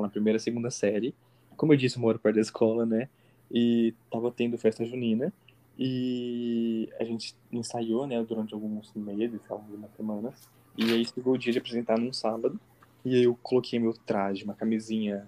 [0.00, 1.14] na primeira, segunda série.
[1.56, 3.08] Como eu disse, eu moro perto da escola, né?
[3.50, 5.32] E tava tendo festa junina.
[5.78, 10.48] E a gente ensaiou, né, durante alguns meses, algumas semanas.
[10.76, 12.58] E aí chegou o dia de apresentar num sábado.
[13.04, 15.26] E aí eu coloquei meu traje, uma camisinha.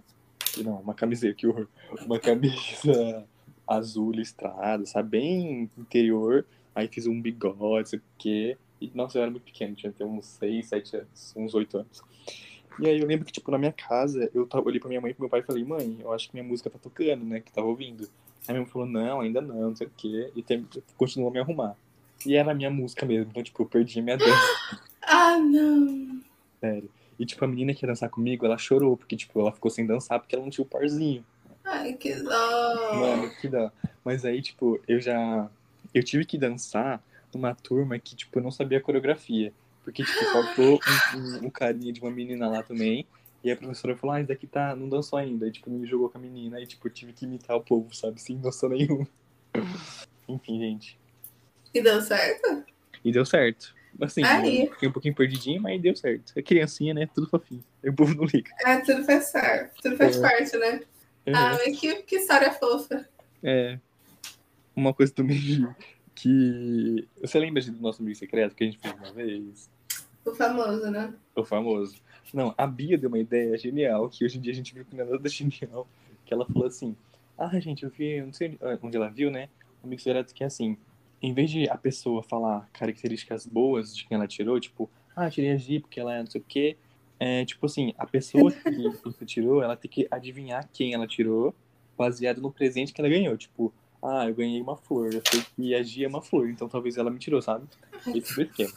[0.58, 1.66] Não, uma camiseta, que horror.
[2.04, 3.26] Uma camisa
[3.66, 5.10] azul listrada, sabe?
[5.10, 6.46] Bem interior.
[6.74, 8.56] Aí fiz um bigode, sei o quê.
[8.80, 12.02] E, nossa, eu era muito pequeno, tinha até uns 6, 7 anos, uns 8 anos.
[12.78, 15.14] E aí eu lembro que, tipo, na minha casa, eu olhei pra minha mãe e
[15.14, 17.40] pro meu pai e falei, mãe, eu acho que minha música tá tocando, né?
[17.40, 18.04] Que tava ouvindo.
[18.46, 20.30] Aí minha mãe falou, não, ainda não, não sei o quê.
[20.34, 21.76] E tem, continuou a me arrumar.
[22.26, 26.20] E era a minha música mesmo, então, tipo, eu perdi a minha dança, Ah, não.
[26.60, 26.88] sério.
[27.18, 29.86] E, tipo, a menina que ia dançar comigo, ela chorou, porque, tipo, ela ficou sem
[29.86, 31.24] dançar porque ela não tinha o parzinho.
[31.64, 32.94] Ai, que dó.
[32.94, 33.70] Mano, que dá.
[34.04, 35.48] Mas aí, tipo, eu já.
[35.92, 37.02] Eu tive que dançar
[37.34, 39.52] uma turma que, tipo, não sabia a coreografia.
[39.84, 40.80] Porque, tipo, faltou
[41.14, 43.06] um, um, um carinha de uma menina lá também.
[43.44, 45.44] E a professora falou, ah, esse daqui tá, não dançou ainda.
[45.44, 48.20] Aí, tipo, me jogou com a menina e, tipo, tive que imitar o povo, sabe?
[48.20, 49.06] Sem noção nenhuma.
[50.26, 50.98] Enfim, gente.
[51.74, 52.64] E deu certo?
[53.04, 53.74] E deu certo.
[54.00, 54.68] Assim, Aí.
[54.72, 56.32] fiquei um pouquinho perdidinho, mas deu certo.
[56.34, 57.06] É criancinha, né?
[57.14, 57.62] Tudo fofinho.
[57.82, 58.50] Aí o povo não liga.
[58.64, 59.82] É, tudo faz certo.
[59.82, 60.20] Tudo faz É.
[60.20, 60.80] parte, né?
[61.28, 63.08] Ah, mas que, que história fofa.
[63.42, 63.78] É.
[64.74, 65.68] Uma coisa também
[66.14, 67.08] que.
[67.20, 69.70] Você lembra do nosso amigo secreto que a gente fez uma vez?
[70.24, 71.12] O famoso, né?
[71.36, 71.96] O famoso.
[72.32, 74.96] Não, a Bia deu uma ideia genial, que hoje em dia a gente viu que
[74.96, 75.86] não é nada genial.
[76.24, 76.96] Que ela falou assim:
[77.36, 79.48] Ah, gente, eu vi, não sei onde ela viu, né?
[79.82, 80.76] O amigo secreto que é assim:
[81.20, 85.52] em vez de a pessoa falar características boas de quem ela tirou, tipo, ah, tirei
[85.52, 86.76] a G porque ela é não sei o quê.
[87.18, 88.60] É, tipo assim, a pessoa que
[89.02, 91.54] você tirou, ela tem que adivinhar quem ela tirou,
[91.96, 93.36] baseado no presente que ela ganhou.
[93.36, 93.72] Tipo,
[94.04, 96.98] ah, eu ganhei uma flor, eu sei que a Gia é uma flor, então talvez
[96.98, 97.66] ela me tirou, sabe?
[98.14, 98.72] Esse esquema.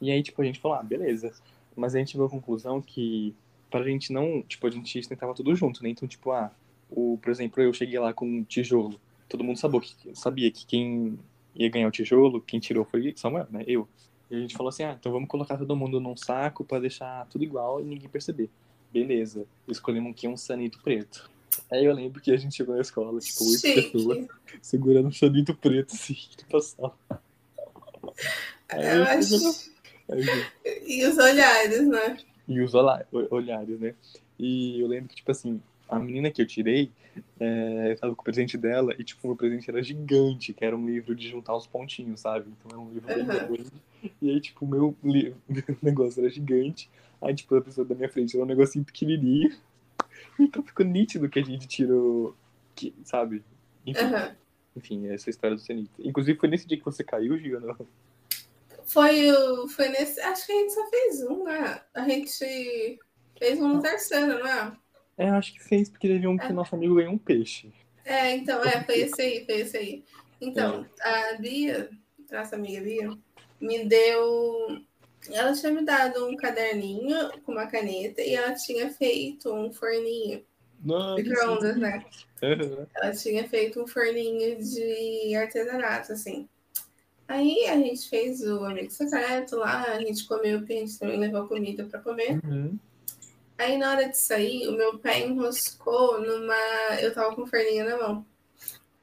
[0.00, 1.32] E aí, tipo, a gente falou, ah, beleza.
[1.76, 3.34] Mas a gente chegou à conclusão que
[3.70, 5.90] pra gente não, tipo, a gente tentava tudo junto, né?
[5.90, 6.50] Então, tipo, ah,
[6.90, 9.00] o, por exemplo, eu cheguei lá com um tijolo.
[9.28, 11.16] Todo mundo sabia que, sabia que quem
[11.54, 13.62] ia ganhar o tijolo, quem tirou foi Samuel, né?
[13.64, 13.88] Eu.
[14.28, 17.26] E a gente falou assim, ah, então vamos colocar todo mundo num saco pra deixar
[17.26, 18.50] tudo igual e ninguém perceber.
[18.92, 19.46] Beleza.
[19.68, 21.30] Escolhemos aqui um sanito preto.
[21.70, 24.28] Aí eu lembro que a gente chegou na escola, tipo, oito pessoas,
[24.62, 26.16] segurando um sanito preto, assim,
[26.48, 26.96] pra sala.
[28.68, 29.70] Aí Eu acho.
[30.08, 30.26] aí,
[30.86, 32.16] E os olhares, né?
[32.48, 33.94] e os olha- olhares, né?
[34.38, 36.90] E eu lembro que, tipo assim, a menina que eu tirei,
[37.38, 40.64] é, eu tava com o presente dela e, tipo, o meu presente era gigante, que
[40.64, 42.46] era um livro de juntar os pontinhos, sabe?
[42.58, 43.70] Então era um livro bem grande.
[44.20, 46.88] E aí, tipo, o meu, li- meu negócio era gigante.
[47.20, 49.54] Aí, tipo, a pessoa da minha frente era um negocinho pequenininho.
[50.38, 52.34] Então ficou nítido que a gente tirou,
[52.74, 53.42] que, sabe?
[53.86, 54.36] Enfim, Aham.
[54.76, 55.90] enfim, essa é história do Cenita.
[55.98, 57.76] Inclusive, foi nesse dia que você caiu, Giana?
[58.86, 60.20] Foi, o, foi nesse.
[60.20, 61.80] Acho que a gente só fez um, né?
[61.94, 62.98] A gente
[63.38, 64.72] fez um no terceiro, não é?
[65.16, 66.52] É, acho que fez, porque teve um que É.
[66.52, 67.72] nosso amigo ganhou um peixe.
[68.04, 70.04] É, então, é, foi esse aí, foi esse aí.
[70.40, 71.90] Então, a Bia,
[72.30, 73.10] nossa amiga Bia,
[73.60, 74.82] me deu.
[75.28, 80.42] Ela tinha me dado um caderninho com uma caneta e ela tinha feito um forninho,
[80.82, 82.04] micro-ondas, né?
[82.42, 82.86] Aham.
[82.94, 86.48] Ela tinha feito um forninho de artesanato, assim.
[87.28, 91.20] Aí a gente fez o amigo secreto lá, a gente comeu, porque a gente também
[91.20, 92.40] levou comida para comer.
[92.44, 92.76] Uhum.
[93.56, 96.56] Aí na hora de sair, o meu pé enroscou numa.
[97.00, 98.26] Eu tava com o forninho na mão.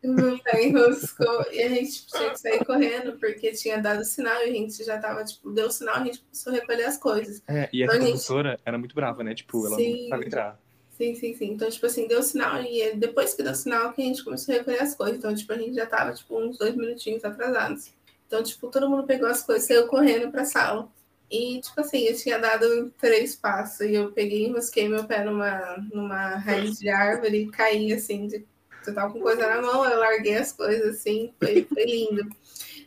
[0.04, 4.36] O meu pé enroscou e a gente tinha que sair correndo, porque tinha dado sinal
[4.46, 7.42] e a gente já tava, tipo, deu sinal, a gente começou a recolher as coisas.
[7.48, 9.34] É, e Então, gente- professora era muito brava, né?
[9.34, 10.04] Tipo, ela Sim.
[10.04, 10.60] não sabia entrar.
[10.92, 11.52] Sim, sim, sim.
[11.52, 14.54] Então, tipo assim, deu sinal e é depois que deu sinal que a gente começou
[14.54, 15.18] a recolher as coisas.
[15.18, 17.92] Então, tipo, a gente já tava, tipo, uns dois minutinhos atrasados.
[18.28, 20.90] Então, tipo, todo mundo pegou as coisas, saiu correndo pra sala.
[21.30, 25.24] E, tipo assim, eu tinha dado três passos e eu peguei e enrosquei meu pé
[25.26, 28.46] numa, numa raiz de árvore e caí, assim, de...
[28.90, 32.28] eu tava com coisa na mão, eu larguei as coisas, assim, foi, foi lindo.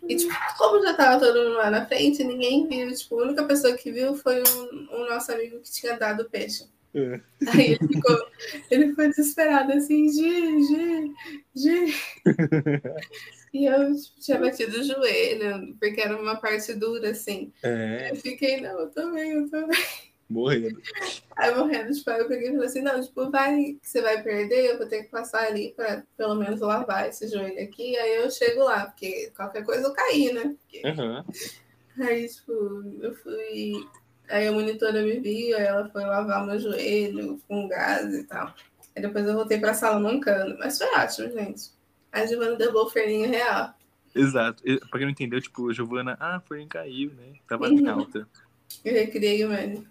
[0.08, 2.94] E, tipo, como já tava todo mundo lá na frente, ninguém viu.
[2.94, 6.30] Tipo, a única pessoa que viu foi um, um nosso amigo que tinha dado o
[6.30, 6.64] peixe.
[6.94, 7.20] É.
[7.48, 8.26] Aí ele ficou,
[8.70, 11.14] ele foi desesperado assim, Gi, Gi,
[11.54, 11.94] Gi.
[13.52, 17.52] E eu tipo, tinha batido o joelho, porque era uma parte dura, assim.
[17.62, 19.80] É, Eu fiquei, não, eu tô bem, eu tô bem.
[20.30, 20.80] Morrendo.
[21.36, 24.78] Aí morrendo, tipo, eu peguei e falei assim, não, tipo, vai, você vai perder, eu
[24.78, 28.62] vou ter que passar ali pra pelo menos lavar esse joelho aqui, aí eu chego
[28.64, 30.54] lá, porque qualquer coisa eu caí, né?
[30.62, 31.24] Porque- Aham.
[32.00, 32.52] Aí, tipo,
[33.00, 33.72] eu fui.
[34.28, 38.54] Aí a monitora me viu, aí ela foi lavar meu joelho com gás e tal.
[38.94, 40.56] Aí depois eu voltei pra sala mancando.
[40.58, 41.70] Mas foi ótimo, gente.
[42.12, 43.74] A Giovana deu o ferninho real.
[44.14, 44.62] Exato.
[44.66, 47.34] E, Pra quem não entendeu, tipo, Giovana, ah, foi caiu, né?
[47.48, 47.78] Tava Uhum.
[47.80, 48.26] em alta.
[48.84, 49.86] Eu recriei o Manny.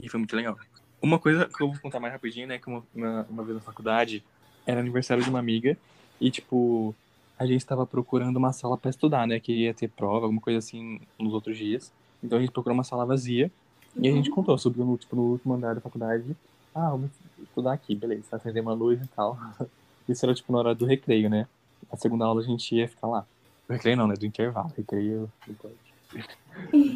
[0.00, 0.56] E foi muito legal.
[1.00, 2.58] Uma coisa que eu vou contar mais rapidinho, né?
[2.58, 4.24] Que uma, uma, uma vez na faculdade,
[4.66, 5.76] era aniversário de uma amiga.
[6.20, 6.94] E, tipo,
[7.38, 9.38] a gente tava procurando uma sala pra estudar, né?
[9.38, 11.92] Que ia ter prova, alguma coisa assim, nos outros dias.
[12.22, 13.50] Então a gente procurou uma sala vazia.
[13.96, 16.36] E a gente contou, subiu no, tipo, no último andar da faculdade.
[16.74, 18.24] Ah, vamos estudar aqui, beleza.
[18.32, 19.38] Acender uma luz e tal.
[20.08, 21.46] Isso era, tipo, na hora do recreio, né?
[21.90, 23.26] A segunda aula a gente ia ficar lá.
[23.66, 24.14] Do recreio não, né?
[24.14, 24.72] Do intervalo.
[24.76, 25.30] Recreio.
[25.48, 25.52] E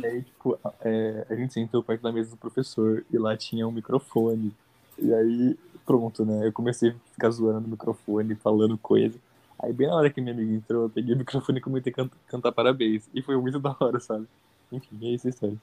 [0.04, 3.72] aí, tipo, é, a gente sentou perto da mesa do professor e lá tinha um
[3.72, 4.52] microfone.
[4.98, 6.46] E aí, pronto, né?
[6.46, 9.18] Eu comecei a ficar zoando no microfone, falando coisa.
[9.58, 11.94] Aí, bem na hora que minha amiga entrou, eu peguei o microfone e comecei a
[11.94, 13.08] can- cantar parabéns.
[13.14, 14.26] E foi muito da hora, sabe?
[14.70, 15.56] Enfim, é isso a história.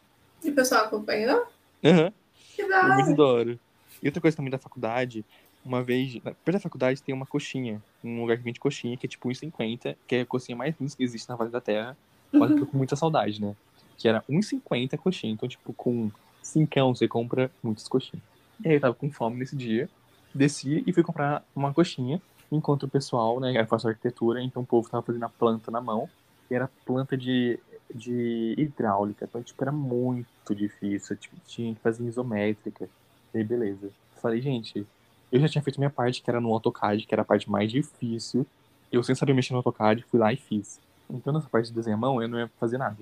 [0.43, 1.45] E o pessoal acompanhou?
[1.83, 2.13] Aham,
[2.55, 3.15] Que da foi muito hora.
[3.17, 3.59] da hora.
[4.01, 5.25] E outra coisa também da faculdade
[5.65, 9.09] uma vez, perto da faculdade tem uma coxinha, um lugar que vende coxinha, que é
[9.09, 11.97] tipo 1,50, que é a coxinha mais linda que existe na face da Terra.
[12.31, 13.55] Eu tô com muita saudade, né?
[13.97, 15.33] Que era 1,50 a coxinha.
[15.33, 16.11] Então, tipo, com
[16.41, 18.23] cincão você compra muitas coxinhas.
[18.63, 19.89] E aí eu tava com fome nesse dia,
[20.33, 24.65] desci e fui comprar uma coxinha, enquanto o pessoal, né, eu faço arquitetura, então o
[24.65, 26.09] povo tava fazendo a planta na mão,
[26.49, 27.59] e era planta de,
[27.93, 32.89] de hidráulica, então, tipo, era muito difícil, tipo, tinha que fazer isométrica,
[33.33, 33.89] e aí, beleza.
[34.21, 34.85] Falei, gente,
[35.31, 37.71] eu já tinha feito minha parte, que era no AutoCAD, que era a parte mais
[37.71, 38.45] difícil,
[38.91, 40.79] eu sem saber mexer no AutoCAD, fui lá e fiz.
[41.09, 42.97] Então, nessa parte de desenhar a mão, eu não ia fazer nada.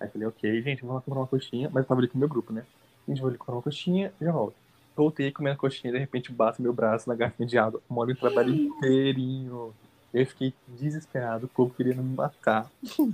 [0.00, 2.18] Aí falei, ok, gente, vamos lá comprar uma coxinha, mas eu tava ali com o
[2.18, 2.64] meu grupo, né?
[3.06, 4.54] A gente vai ali comprar uma coxinha e já volto
[4.98, 8.52] voltei comendo coxinha, de repente bato meu braço na garrafinha de água, moro o trabalho
[8.52, 9.72] inteirinho.
[10.12, 12.68] Eu fiquei desesperado, o povo queria me matar.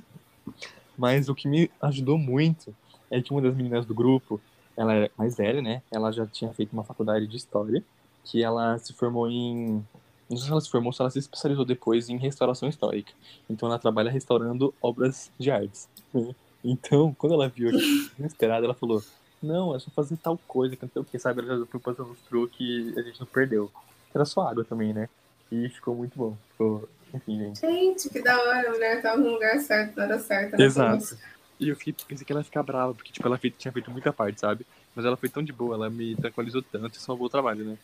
[0.97, 2.75] Mas o que me ajudou muito
[3.11, 4.41] é que uma das meninas do grupo,
[4.77, 5.83] ela é mais velha, né?
[5.91, 7.85] Ela já tinha feito uma faculdade de história,
[8.25, 9.85] que ela se formou em.
[10.29, 13.13] Não sei se ela se formou, se ela se especializou depois em restauração histórica.
[13.49, 15.89] Então ela trabalha restaurando obras de artes.
[16.67, 19.03] Então, quando ela viu aqui, desesperada, ela falou:
[19.43, 21.43] não, é só fazer tal coisa, que não sei o que, sabe?
[21.43, 23.71] Ela já foi passando os truques e a gente não perdeu.
[24.15, 25.09] Era só água também, né?
[25.53, 26.35] E ficou muito bom.
[26.53, 26.89] Ficou...
[27.13, 27.61] Enfim, gente.
[27.61, 30.57] Gente, que da hora, a mulher tava no lugar certo, na hora certa.
[30.57, 30.65] Né?
[30.65, 31.19] Exato.
[31.61, 34.13] E eu fiquei, pensei que ela ia ficar brava, porque tipo, ela tinha feito muita
[34.13, 34.67] parte, sabe?
[34.97, 37.79] Mas ela foi tão de boa, ela me tranquilizou tanto e salvou o trabalho, né?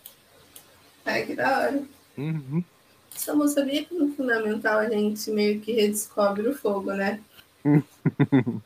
[1.04, 1.84] Ai, que da hora.
[2.20, 2.62] Uhum.
[3.10, 7.20] Só não sabia que no fundamental a gente meio que redescobre o fogo, né?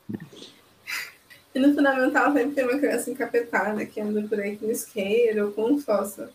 [1.54, 5.52] E no fundamental sempre tem uma criança encapetada que anda por aí com isqueiro ou
[5.52, 6.28] com fossa.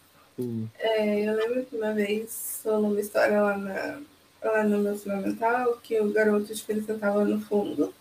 [0.79, 3.99] É, eu lembro que uma vez rolou uma história lá, na,
[4.41, 7.93] lá no meu fundamental que o garoto tipo, ele sentava no fundo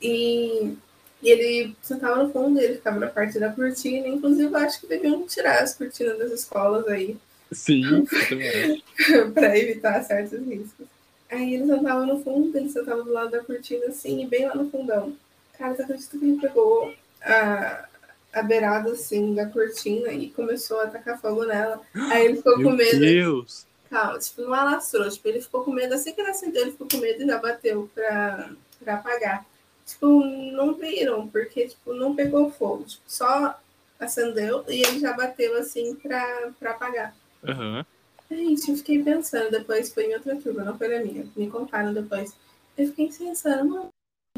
[0.00, 0.76] e,
[1.20, 4.06] e ele sentava no fundo e ele ficava na parte da cortina.
[4.06, 7.16] Inclusive, acho que deviam tirar as cortinas das escolas aí.
[7.52, 8.04] Sim,
[9.34, 10.86] para evitar certos riscos.
[11.30, 14.54] Aí ele sentava no fundo, ele sentava do lado da cortina assim, e bem lá
[14.54, 15.16] no fundão.
[15.56, 17.88] Cara, você acredita que ele pegou a,
[18.32, 21.80] a beirada assim da cortina e começou a atacar fogo nela?
[22.10, 22.98] Aí ele ficou Meu com medo.
[22.98, 23.66] Deus!
[23.88, 25.08] Calma, tipo, não alastrou.
[25.10, 25.94] Tipo, ele ficou com medo.
[25.94, 28.50] Assim que ele acendeu, ele ficou com medo e já bateu pra,
[28.82, 29.44] pra apagar.
[29.84, 32.84] Tipo, não viram, porque, tipo, não pegou fogo.
[32.84, 33.58] Tipo, só
[33.98, 37.14] acendeu e ele já bateu, assim, pra, pra apagar.
[37.42, 37.84] Uhum.
[38.30, 41.26] Gente, eu fiquei pensando, depois foi em outra turma, não foi na minha.
[41.34, 42.34] Me contaram depois.
[42.78, 43.88] Eu fiquei pensando, mano,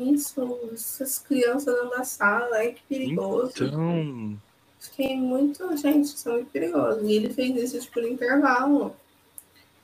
[0.01, 3.53] isso, essas crianças dentro da sala, é que perigoso.
[3.65, 4.39] Então.
[4.81, 7.03] Fiquei muito, gente, são muito perigosos.
[7.03, 8.97] E ele fez isso, tipo, no intervalo.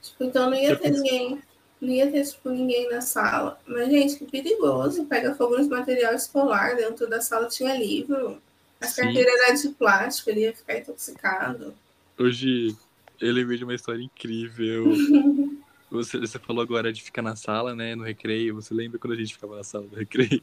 [0.02, 1.42] Tipo, então não ia ter ninguém,
[1.80, 3.60] não ia ter, tipo, ninguém na sala.
[3.66, 5.04] Mas, gente, que perigoso.
[5.04, 8.40] Pega fogo nos material escolar, dentro da sala tinha livro.
[8.80, 11.74] A carteira era de plástico, ele ia ficar intoxicado.
[12.18, 12.76] Hoje
[13.20, 14.84] eu lembrei de uma história incrível.
[15.90, 17.94] Você, você falou agora de ficar na sala, né?
[17.94, 18.54] No recreio.
[18.56, 20.42] Você lembra quando a gente ficava na sala do recreio?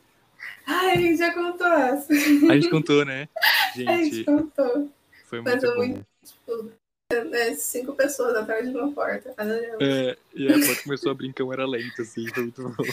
[0.66, 2.12] Ai, a gente já contou essa.
[2.12, 3.30] A gente contou, né?
[3.76, 4.92] Gente, a gente contou.
[5.26, 5.78] foi Mas muito é bom.
[5.78, 6.72] muito, tipo,
[7.12, 9.36] é, cinco pessoas atrás de uma porta.
[9.80, 12.84] É, e a porta começou a brincar, era lenta, assim, foi muito bom.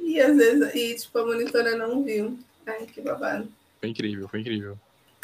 [0.00, 2.38] E às vezes, e tipo, a monitora não viu.
[2.66, 3.48] Ai, que babado.
[3.80, 4.78] Foi incrível, foi incrível.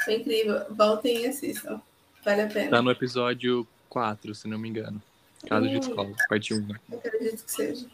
[0.05, 0.61] Foi incrível.
[0.71, 1.81] Voltem e assistam.
[2.25, 2.71] Vale a pena.
[2.71, 5.03] Tá no episódio 4, se não me engano.
[5.47, 5.81] Caso de Hum.
[5.81, 6.81] escola, parte 1, né?
[6.91, 7.87] Eu acredito que seja.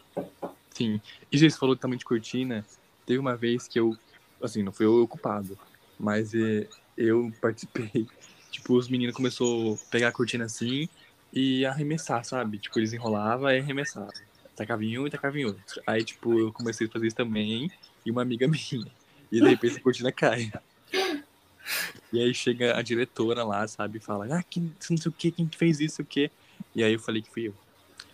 [0.73, 1.01] Sim.
[1.31, 2.65] E gente, você falou também de cortina.
[3.05, 3.97] Teve uma vez que eu,
[4.41, 5.57] assim, não fui eu o culpado,
[5.99, 8.07] mas eh, eu participei.
[8.49, 10.87] Tipo, os meninos começaram a pegar a cortina assim
[11.33, 12.57] e arremessar, sabe?
[12.57, 14.09] Tipo, eles enrolavam e arremessavam.
[14.55, 15.81] Tacava em um e tacava em outro.
[15.85, 17.69] Aí, tipo, eu comecei a fazer isso também
[18.05, 18.87] e uma amiga minha.
[19.31, 20.51] E de repente a cortina cai.
[22.11, 23.97] E aí chega a diretora lá, sabe?
[23.97, 26.31] E fala, ah, que, não sei o que, quem que fez isso, o quê?
[26.75, 27.53] E aí eu falei que fui eu.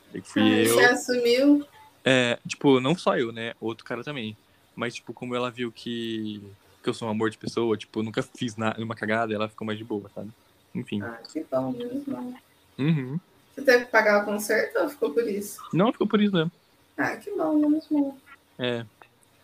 [0.08, 0.76] Falei que fui Ah, eu.
[0.76, 1.66] Você assumiu?
[2.04, 3.54] É, tipo, não só eu, né?
[3.62, 4.36] Outro cara também.
[4.76, 6.42] Mas, tipo, como ela viu que,
[6.82, 9.48] que eu sou um amor de pessoa, tipo, eu nunca fiz nada, uma cagada, ela
[9.48, 10.32] ficou mais de boa, sabe?
[10.74, 11.02] Enfim.
[11.04, 12.34] Ah, que bom, menos mal.
[12.80, 13.20] Uhum.
[13.54, 15.62] Você teve que pagar o concerto ou ficou por isso?
[15.72, 16.52] Não, ficou por isso mesmo.
[16.98, 18.18] Ah, que bom, menos mal.
[18.58, 18.84] É.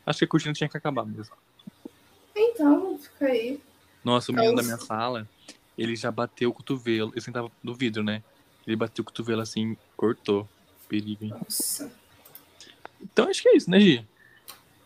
[0.06, 1.36] Acho que a cortina tinha que acabar mesmo.
[2.36, 3.62] Então, fica aí.
[4.10, 4.76] Nossa, o menino da Nossa.
[4.76, 5.30] minha sala,
[5.78, 7.12] ele já bateu o cotovelo.
[7.16, 8.24] Eu sentava no vidro, né?
[8.66, 10.50] Ele bateu o cotovelo assim, cortou.
[10.88, 11.30] Perigo, hein?
[11.30, 11.92] Nossa.
[13.00, 14.08] Então acho que é isso, né, Gi?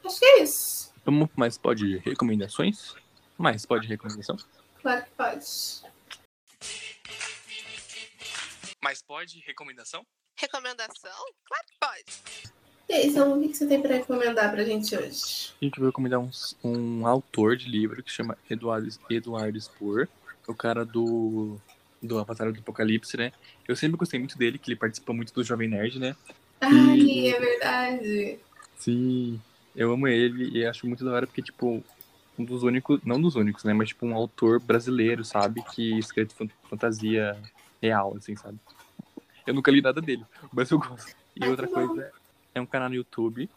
[0.03, 0.93] Acho que é isso.
[1.05, 2.95] Vamos mais pode recomendações?
[3.37, 4.35] Mais pode recomendação?
[4.81, 5.45] Claro que pode.
[8.83, 10.05] Mais pode recomendação?
[10.37, 11.25] Recomendação?
[11.45, 12.53] Claro que pode.
[12.89, 15.53] E aí, então, o que você tem para recomendar pra gente hoje?
[15.61, 16.29] A gente vai recomendar um,
[16.63, 20.07] um autor de livro que chama Eduardo, Eduardo Spoor,
[20.47, 21.57] o cara do
[22.01, 23.31] do Avatar do Apocalipse, né?
[23.65, 26.15] Eu sempre gostei muito dele, que ele participa muito do Jovem Nerd, né?
[26.59, 27.33] Ai, e...
[27.33, 28.39] é verdade.
[28.77, 29.39] Sim,
[29.73, 31.81] eu amo ele e acho muito da hora porque, tipo,
[32.37, 33.73] um dos únicos, não dos únicos, né?
[33.73, 35.63] Mas, tipo, um autor brasileiro, sabe?
[35.73, 36.31] Que escreve
[36.69, 37.37] fantasia
[37.81, 38.59] real, assim, sabe?
[39.47, 41.15] Eu nunca li nada dele, mas eu gosto.
[41.35, 42.11] E outra coisa,
[42.53, 43.49] é um canal no YouTube,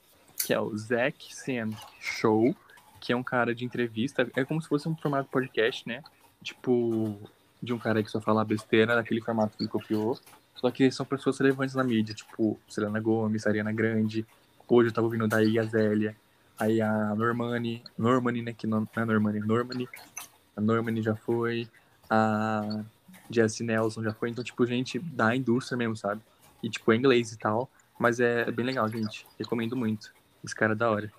[0.45, 1.71] que é o Zack Sam
[2.01, 2.55] Show,
[3.01, 4.29] que é um cara de entrevista.
[4.35, 6.03] É como se fosse um formato podcast, né?
[6.43, 7.19] Tipo,
[7.63, 10.19] de um cara que só fala besteira, naquele formato que ele copiou.
[10.55, 14.27] Só que são pessoas relevantes na mídia, tipo Selena Gomes, Ariana Grande.
[14.69, 16.17] Hoje eu tava ouvindo daí a Zélia.
[16.59, 18.53] Aí a Normani, Normani, né?
[18.53, 19.89] Que não, não é Normani, Normani.
[20.57, 21.69] A Normani já foi.
[22.09, 22.83] A
[23.31, 24.31] Jessie Nelson já foi.
[24.31, 26.23] Então, tipo, gente da indústria mesmo, sabe?
[26.63, 27.71] E, tipo, é inglês e tal.
[27.99, 29.27] Mas é bem legal, gente.
[29.39, 30.13] Recomendo muito.
[30.45, 31.13] Esse cara é da hora.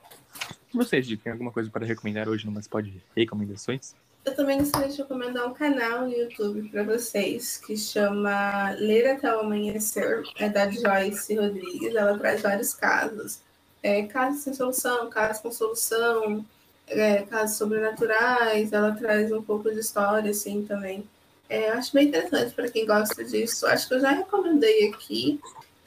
[0.73, 3.95] Vocês, Dick, tem alguma coisa para recomendar hoje no pode recomendações?
[4.23, 9.34] Eu também gostaria de recomendar um canal no YouTube para vocês que chama Ler até
[9.34, 11.95] o Amanhecer, é da Joyce Rodrigues.
[11.95, 13.39] Ela traz vários casos.
[13.82, 16.45] É, casos sem solução, casos com solução,
[16.88, 18.73] é, casos sobrenaturais.
[18.73, 21.05] Ela traz um pouco de história, assim, também.
[21.49, 23.65] É, acho bem interessante para quem gosta disso.
[23.65, 25.39] Acho que eu já recomendei aqui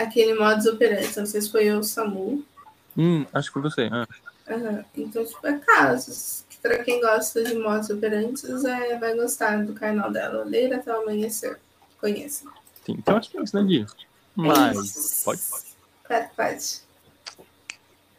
[0.03, 1.19] aquele modus operandi.
[1.19, 2.45] Não sei se foi eu o Samu.
[2.97, 3.89] Hum, acho que foi você.
[3.93, 4.07] Ah.
[4.49, 4.85] Uhum.
[4.97, 10.11] Então, tipo, é casos para quem gosta de motos operantes, é, vai gostar do canal
[10.11, 11.59] dela, Ler até o Amanhecer.
[12.01, 12.45] Conheça.
[12.85, 13.87] Sim, então acho que é isso, né, Gui?
[14.35, 15.65] Mas, é pode, pode.
[16.07, 16.90] Pode, pode.